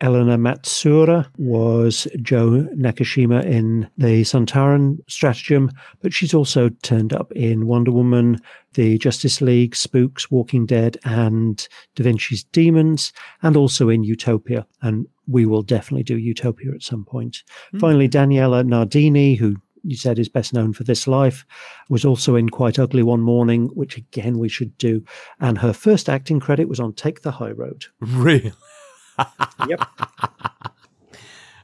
[0.01, 7.65] Eleanor Matsuura was Jo Nakashima in the Sontaran stratagem, but she's also turned up in
[7.65, 8.41] Wonder Woman,
[8.73, 14.67] the Justice League, Spooks, Walking Dead, and Da Vinci's Demons, and also in Utopia.
[14.82, 17.43] And we will definitely do Utopia at some point.
[17.71, 17.79] Hmm.
[17.79, 21.45] Finally, Daniela Nardini, who you said is best known for This Life,
[21.89, 25.03] was also in Quite Ugly One Morning, which again we should do.
[25.39, 27.85] And her first acting credit was on Take the High Road.
[27.99, 28.53] Really?
[29.69, 29.81] Yep.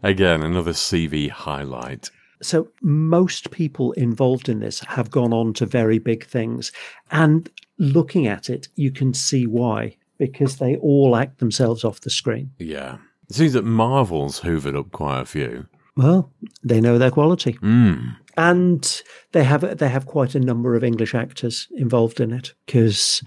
[0.03, 2.09] Again, another CV highlight.
[2.41, 6.71] So most people involved in this have gone on to very big things.
[7.11, 12.09] And looking at it, you can see why, because they all act themselves off the
[12.09, 12.51] screen.
[12.57, 12.97] Yeah.
[13.31, 15.65] It seems that Marvel's hoovered up quite a few.
[15.95, 16.33] Well,
[16.65, 17.53] they know their quality.
[17.53, 18.17] Mm.
[18.35, 19.01] and
[19.31, 23.23] they have they have quite a number of English actors involved in it because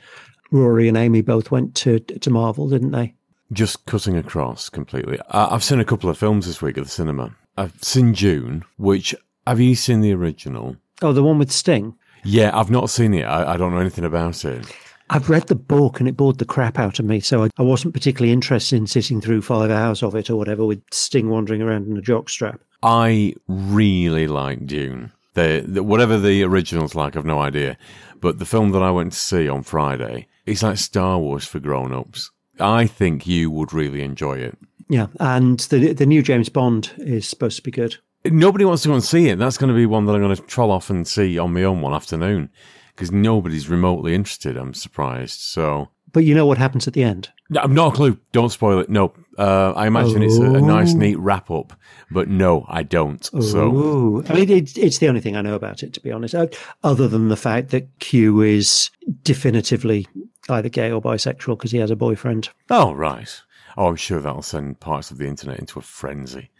[0.50, 3.14] Rory and Amy both went to to Marvel, didn't they?
[3.50, 5.18] Just cutting across completely.
[5.30, 7.34] I- I've seen a couple of films this week at the cinema.
[7.56, 9.14] I've seen Dune, which
[9.46, 10.76] have you seen the original?
[11.00, 11.94] Oh, the one with Sting.
[12.24, 13.22] Yeah, I've not seen it.
[13.24, 14.66] I, I don't know anything about it.
[15.10, 17.62] I've read the book and it bored the crap out of me, so I, I
[17.62, 21.62] wasn't particularly interested in sitting through five hours of it or whatever with Sting wandering
[21.62, 22.58] around in a jockstrap.
[22.82, 25.12] I really like Dune.
[25.34, 27.76] The, the whatever the original's like, I've no idea.
[28.20, 31.60] But the film that I went to see on Friday, it's like Star Wars for
[31.60, 32.30] grown-ups.
[32.60, 34.56] I think you would really enjoy it.
[34.88, 37.96] Yeah, and the the new James Bond is supposed to be good.
[38.24, 39.38] Nobody wants to go and see it.
[39.38, 41.64] That's going to be one that I'm going to troll off and see on my
[41.64, 42.50] own one afternoon
[42.94, 44.56] because nobody's remotely interested.
[44.56, 45.40] I'm surprised.
[45.40, 47.30] So But you know what happens at the end?
[47.50, 48.18] No, I've no clue.
[48.32, 48.88] Don't spoil it.
[48.88, 50.98] No, uh, I imagine it's a, a nice, Oh.
[50.98, 51.74] neat wrap up,
[52.10, 53.22] but no, I don't.
[53.42, 56.34] So I mean, it's, it's the only thing I know about it, to be honest,
[56.34, 56.46] Uh,
[56.82, 58.90] other than the fact that Q is
[59.22, 60.06] definitively
[60.48, 62.48] either gay or bisexual because he has a boyfriend.
[62.70, 63.42] Oh, right.
[63.76, 66.50] Oh, I'm sure that'll send parts of the internet into a frenzy.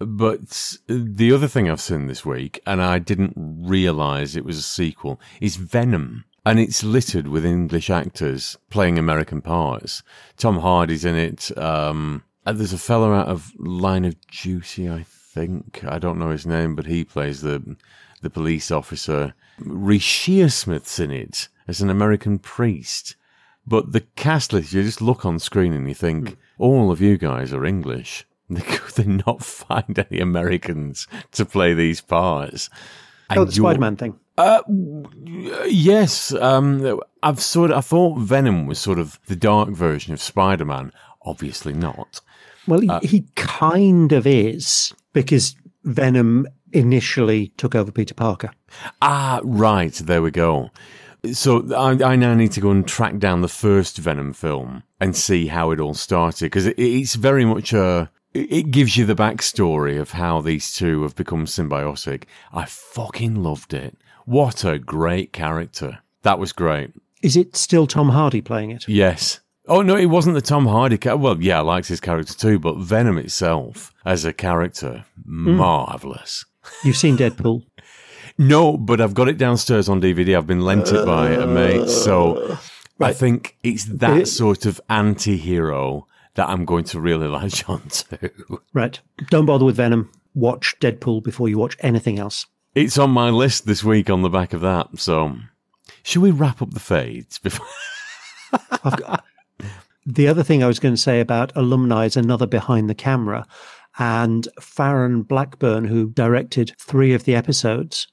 [0.00, 4.62] But the other thing I've seen this week, and I didn't realize it was a
[4.62, 6.24] sequel, is Venom.
[6.46, 10.02] And it's littered with English actors playing American parts.
[10.38, 11.56] Tom Hardy's in it.
[11.58, 15.84] Um, and there's a fellow out of Line of Duty, I think.
[15.84, 17.76] I don't know his name, but he plays the
[18.22, 19.34] the police officer.
[19.60, 23.16] Reece Shearsmith's in it as an American priest.
[23.66, 27.18] But the cast list, you just look on screen and you think, all of you
[27.18, 28.24] guys are English.
[28.54, 32.70] They could not find any Americans to play these parts.
[33.30, 34.18] Oh, And the Spider Man thing.
[34.38, 34.62] Uh,
[35.66, 40.20] yes, um, I've sort of, I thought Venom was sort of the dark version of
[40.20, 40.92] Spider Man.
[41.22, 42.20] Obviously not.
[42.66, 48.50] Well, he, Uh, he kind of is because Venom initially took over Peter Parker.
[49.02, 49.92] Ah, right.
[49.92, 50.70] There we go.
[51.32, 55.16] So I, I now need to go and track down the first Venom film and
[55.16, 58.10] see how it all started because it, it's very much a.
[58.42, 62.24] It gives you the backstory of how these two have become symbiotic.
[62.52, 63.96] I fucking loved it.
[64.24, 66.00] What a great character.
[66.22, 66.92] That was great.
[67.22, 68.86] Is it still Tom Hardy playing it?
[68.88, 69.40] Yes.
[69.66, 70.98] Oh no, it wasn't the Tom Hardy.
[70.98, 75.56] Ca- well, yeah, I liked his character too, but Venom itself as a character, hmm.
[75.56, 76.44] marvelous.
[76.82, 77.64] You've seen Deadpool.
[78.40, 80.36] No, but I've got it downstairs on DVD.
[80.36, 82.56] I've been lent it by a mate, so
[83.00, 86.06] I think it's that sort of anti-hero
[86.38, 88.30] that I'm going to really latch on to.
[88.72, 88.98] Right.
[89.28, 90.10] Don't bother with Venom.
[90.34, 92.46] Watch Deadpool before you watch anything else.
[92.76, 94.86] It's on my list this week on the back of that.
[94.98, 95.36] So,
[96.04, 97.66] should we wrap up the fades before?
[98.82, 99.24] got...
[100.06, 103.44] The other thing I was going to say about alumni is another behind the camera.
[103.98, 108.06] And Farren Blackburn, who directed three of the episodes,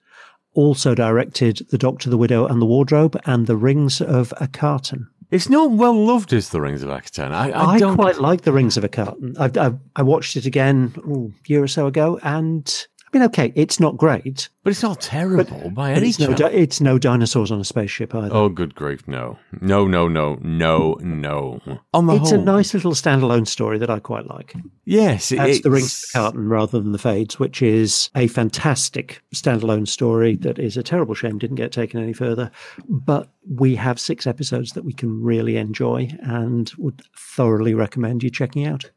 [0.56, 5.10] also directed The Doctor, the Widow, and the Wardrobe and The Rings of Akhaten.
[5.32, 7.32] It's not well loved as the Rings of Akhaten.
[7.32, 9.36] I, I, I, don't quite like The Rings of Akhaten.
[9.40, 13.26] I, I, I watched it again ooh, a year or so ago, and I mean,
[13.28, 16.40] okay, it's not great, but it's not terrible by but any it's no, chance.
[16.42, 18.36] di- it's no dinosaurs on a spaceship either.
[18.36, 19.08] Oh, good grief!
[19.08, 21.62] No, no, no, no, no, no.
[21.94, 24.54] On the it's whole, a nice little standalone story that I quite like.
[24.84, 25.30] yes.
[25.30, 29.88] That's the Rings it's- of Carton rather than the Fades, which is a fantastic standalone
[29.88, 32.52] story that is a terrible shame didn't get taken any further.
[32.90, 38.30] But we have six episodes that we can really enjoy and would thoroughly recommend you
[38.30, 38.92] checking out.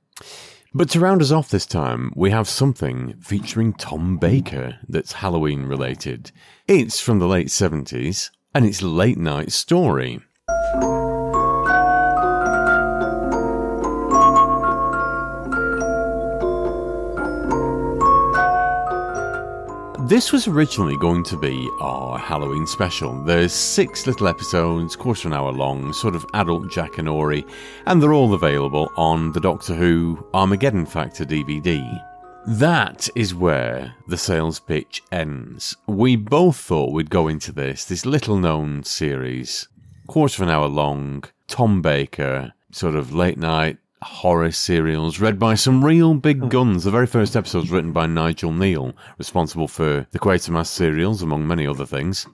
[0.75, 5.63] But to round us off this time, we have something featuring Tom Baker that's Halloween
[5.63, 6.31] related.
[6.67, 10.21] It's from the late 70s, and it's Late Night Story.
[20.09, 23.23] This was originally going to be our Halloween special.
[23.25, 27.47] There's six little episodes, quarter of an hour long, sort of adult Jackanory,
[27.85, 32.03] and they're all available on the Doctor Who Armageddon Factor DVD.
[32.47, 35.77] That is where the sales pitch ends.
[35.87, 39.69] We both thought we'd go into this, this little known series,
[40.07, 45.55] quarter of an hour long, Tom Baker, sort of late night horror serials read by
[45.55, 46.85] some real big guns.
[46.85, 51.47] The very first episode was written by Nigel Kneale, responsible for the Quatermass serials, among
[51.47, 52.27] many other things.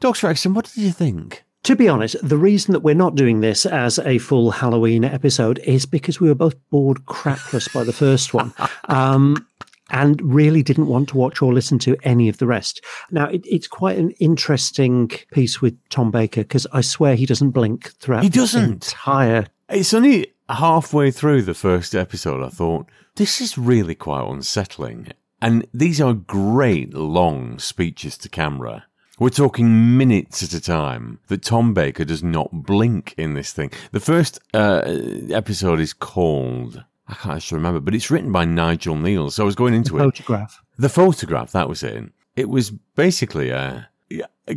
[0.00, 0.28] Dr.
[0.28, 1.44] Exton, what did you think?
[1.64, 5.58] To be honest, the reason that we're not doing this as a full Halloween episode
[5.60, 8.52] is because we were both bored crapless by the first one.
[8.86, 9.46] Um,
[9.90, 12.82] and really didn't want to watch or listen to any of the rest.
[13.10, 17.50] Now, it, it's quite an interesting piece with Tom Baker because I swear he doesn't
[17.50, 18.72] blink throughout He doesn't.
[18.72, 22.86] entire It's only halfway through the first episode, I thought,
[23.16, 25.08] this is really quite unsettling.
[25.40, 28.86] And these are great long speeches to camera.
[29.18, 33.70] We're talking minutes at a time that Tom Baker does not blink in this thing.
[33.92, 34.82] The first uh,
[35.30, 39.30] episode is called, I can't actually remember, but it's written by Nigel Kneale.
[39.30, 40.00] So I was going into The it.
[40.00, 40.62] photograph.
[40.78, 42.10] The photograph, that was it.
[42.34, 43.88] It was basically a.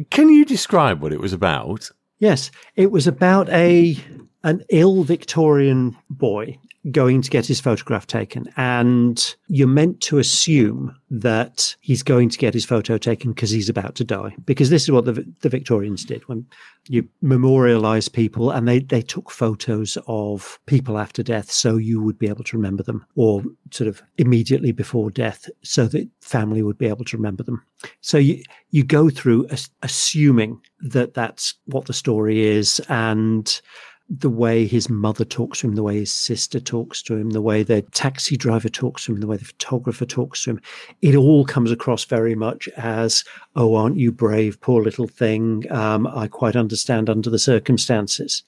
[0.09, 1.91] Can you describe what it was about?
[2.20, 3.97] Yes, it was about a
[4.43, 6.57] an ill Victorian boy
[6.91, 12.38] going to get his photograph taken, and you're meant to assume that he's going to
[12.38, 14.35] get his photo taken because he's about to die.
[14.45, 16.45] Because this is what the the Victorians did when
[16.88, 22.19] you memorialize people, and they they took photos of people after death, so you would
[22.19, 26.77] be able to remember them, or sort of immediately before death, so that family would
[26.77, 27.63] be able to remember them.
[28.01, 33.61] So you you go through as, assuming that that's what the story is, and
[34.10, 37.41] the way his mother talks to him, the way his sister talks to him, the
[37.41, 40.62] way the taxi driver talks to him, the way the photographer talks to him,
[41.01, 43.24] it all comes across very much as,
[43.55, 45.66] "Oh, aren't you brave, poor little thing?
[45.72, 48.43] Um, I quite understand under the circumstances."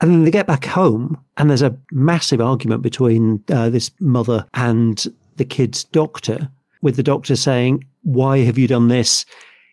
[0.00, 4.46] And then they get back home, and there's a massive argument between uh, this mother
[4.54, 5.06] and
[5.36, 6.50] the kid's doctor,
[6.82, 9.24] with the doctor saying, Why have you done this?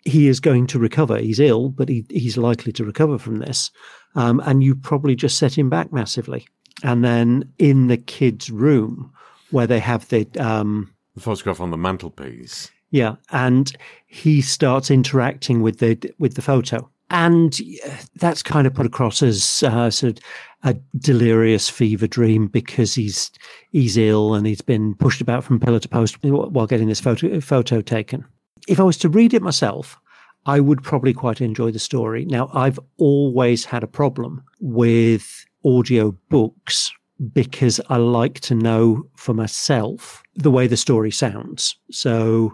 [0.06, 1.18] He is going to recover.
[1.18, 3.72] He's ill, but he, he's likely to recover from this.
[4.16, 6.47] Um, and you probably just set him back massively.
[6.84, 9.12] And then in the kid's room,
[9.51, 12.72] where they have the um, The photograph on the mantelpiece.
[12.91, 13.72] yeah, and
[14.07, 19.22] he starts interacting with the with the photo, and uh, that's kind of put across
[19.22, 20.24] as uh, sort of
[20.64, 23.32] a delirious fever dream because he's
[23.72, 27.39] he's ill and he's been pushed about from pillar to post while getting this photo
[27.41, 28.24] photo taken.
[28.68, 29.97] If I was to read it myself,
[30.46, 32.26] I would probably quite enjoy the story.
[32.26, 36.92] Now, I've always had a problem with audio books
[37.34, 41.76] because I like to know for myself the way the story sounds.
[41.92, 42.54] So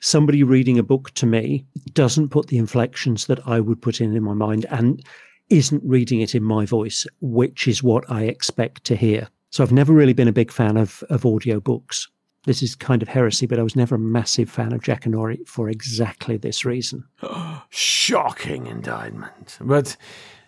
[0.00, 4.14] somebody reading a book to me doesn't put the inflections that I would put in
[4.14, 5.02] in my mind and
[5.48, 9.28] isn't reading it in my voice, which is what I expect to hear.
[9.50, 12.08] So I've never really been a big fan of, of audio books.
[12.44, 15.70] This is kind of heresy, but I was never a massive fan of Jackanory for
[15.70, 17.04] exactly this reason.
[17.70, 19.56] Shocking indictment.
[19.60, 19.96] But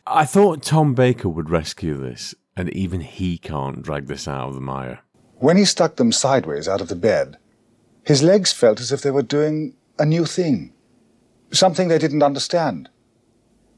[0.07, 4.55] I thought Tom Baker would rescue this, and even he can't drag this out of
[4.55, 5.01] the mire.
[5.37, 7.39] When he stuck them sideways out of the bed,
[8.05, 10.73] his legs felt as if they were doing a new thing,
[11.51, 12.91] something they didn't understand.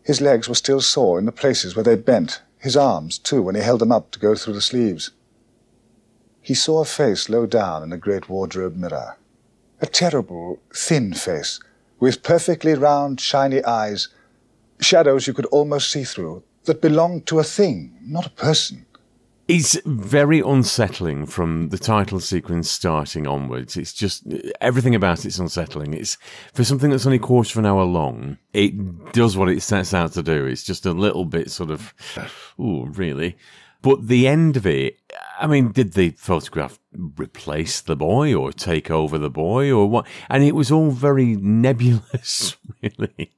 [0.02, 3.54] His legs were still sore in the places where they bent, his arms, too, when
[3.54, 5.12] he held them up to go through the sleeves.
[6.40, 9.16] He saw a face low down in a great wardrobe mirror.
[9.80, 11.60] A terrible, thin face,
[12.00, 14.08] with perfectly round, shiny eyes,
[14.80, 18.86] shadows you could almost see through, that belonged to a thing, not a person.
[19.48, 23.78] It's very unsettling from the title sequence starting onwards.
[23.78, 24.24] It's just
[24.60, 25.94] everything about it's unsettling.
[25.94, 26.18] It's
[26.52, 28.36] for something that's only a quarter of an hour long.
[28.52, 30.44] It does what it sets out to do.
[30.44, 31.94] It's just a little bit sort of,
[32.60, 33.38] ooh, really.
[33.80, 34.98] But the end of it,
[35.38, 40.06] I mean, did the photograph replace the boy or take over the boy or what?
[40.28, 43.32] And it was all very nebulous, really.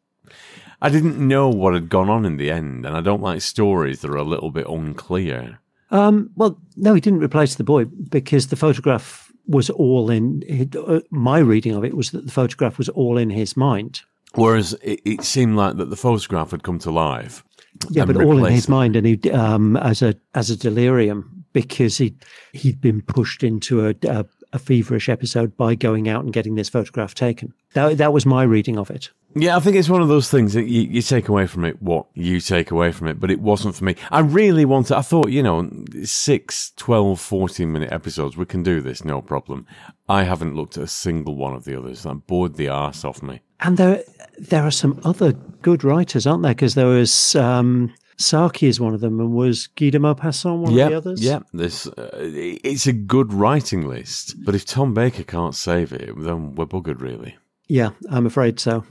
[0.82, 4.00] I didn't know what had gone on in the end, and I don't like stories
[4.00, 5.60] that are a little bit unclear.
[5.90, 10.42] Um, well, no, he didn't replace the boy because the photograph was all in.
[10.46, 14.02] It, uh, my reading of it was that the photograph was all in his mind.
[14.34, 17.44] Whereas it, it seemed like that the photograph had come to life.
[17.90, 21.98] Yeah, but all in his mind, and he um, as a as a delirium because
[21.98, 22.14] he
[22.52, 26.68] he'd been pushed into a, a a feverish episode by going out and getting this
[26.68, 27.54] photograph taken.
[27.74, 29.10] That that was my reading of it.
[29.36, 31.80] Yeah, I think it's one of those things that you, you take away from it
[31.80, 33.94] what you take away from it, but it wasn't for me.
[34.10, 35.70] I really wanted, I thought, you know,
[36.02, 39.66] six, 12, 14 minute episodes, we can do this, no problem.
[40.08, 42.02] I haven't looked at a single one of the others.
[42.02, 43.40] That bored the arse off me.
[43.60, 44.02] And there
[44.38, 45.32] there are some other
[45.62, 46.54] good writers, aren't there?
[46.54, 50.72] Because there was um, Saki is one of them, and was Guy de Maupassant one
[50.72, 51.22] yeah, of the others?
[51.22, 56.12] Yeah, this, uh, it's a good writing list, but if Tom Baker can't save it,
[56.16, 57.36] then we're buggered, really.
[57.68, 58.84] Yeah, I'm afraid so.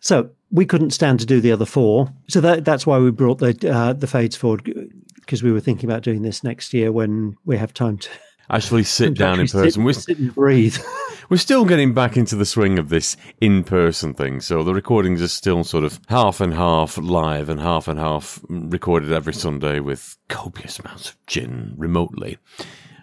[0.00, 3.38] So we couldn't stand to do the other four, so that that's why we brought
[3.38, 4.64] the uh, the fades forward
[5.16, 8.08] because we were thinking about doing this next year when we have time to
[8.50, 9.70] Actually, sit down in person.
[9.70, 10.76] Sit, We're, sit and breathe.
[11.32, 14.42] We're still getting back into the swing of this in person thing.
[14.42, 18.38] So the recordings are still sort of half and half live and half and half
[18.50, 22.36] recorded every Sunday with copious amounts of gin remotely.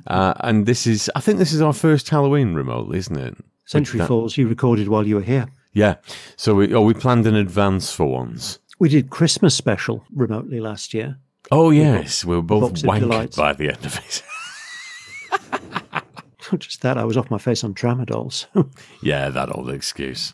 [0.05, 3.35] Uh, and this is, I think this is our first Halloween remotely, isn't it?
[3.65, 5.47] Century That- Falls, you recorded while you were here.
[5.73, 5.95] Yeah.
[6.35, 8.59] So we, oh, we planned in advance for once.
[8.77, 11.17] We did Christmas special remotely last year.
[11.49, 13.35] Oh yes, we were both Box of wankered delights.
[13.35, 14.23] by the end of it.
[16.51, 18.45] Not just that, I was off my face on tramadols.
[19.01, 20.33] yeah, that old excuse.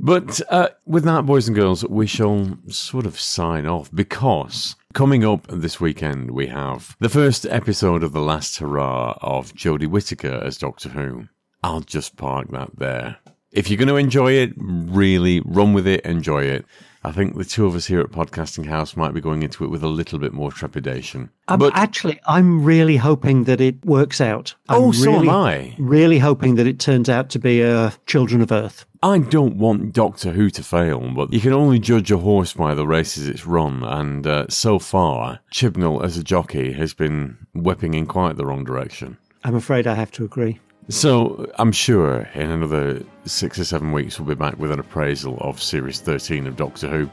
[0.00, 5.24] But uh, with that, boys and girls, we shall sort of sign off because coming
[5.24, 10.40] up this weekend we have the first episode of The Last Hurrah of Jodie Whittaker
[10.44, 11.28] as Doctor Who.
[11.64, 13.16] I'll just park that there.
[13.50, 16.64] If you're going to enjoy it, really run with it, enjoy it.
[17.04, 19.70] I think the two of us here at Podcasting House might be going into it
[19.70, 21.30] with a little bit more trepidation.
[21.46, 24.54] Um, but actually, I'm really hoping that it works out.
[24.68, 25.76] I'm Oh, so am really, I.
[25.78, 28.84] Really hoping that it turns out to be a Children of Earth.
[29.02, 32.74] I don't want Doctor Who to fail, but you can only judge a horse by
[32.74, 37.94] the races it's run, and uh, so far, Chibnall as a jockey has been whipping
[37.94, 39.16] in quite the wrong direction.
[39.44, 40.58] I'm afraid I have to agree.
[40.90, 45.36] So I'm sure in another six or seven weeks we'll be back with an appraisal
[45.40, 47.10] of Series 13 of Doctor Who.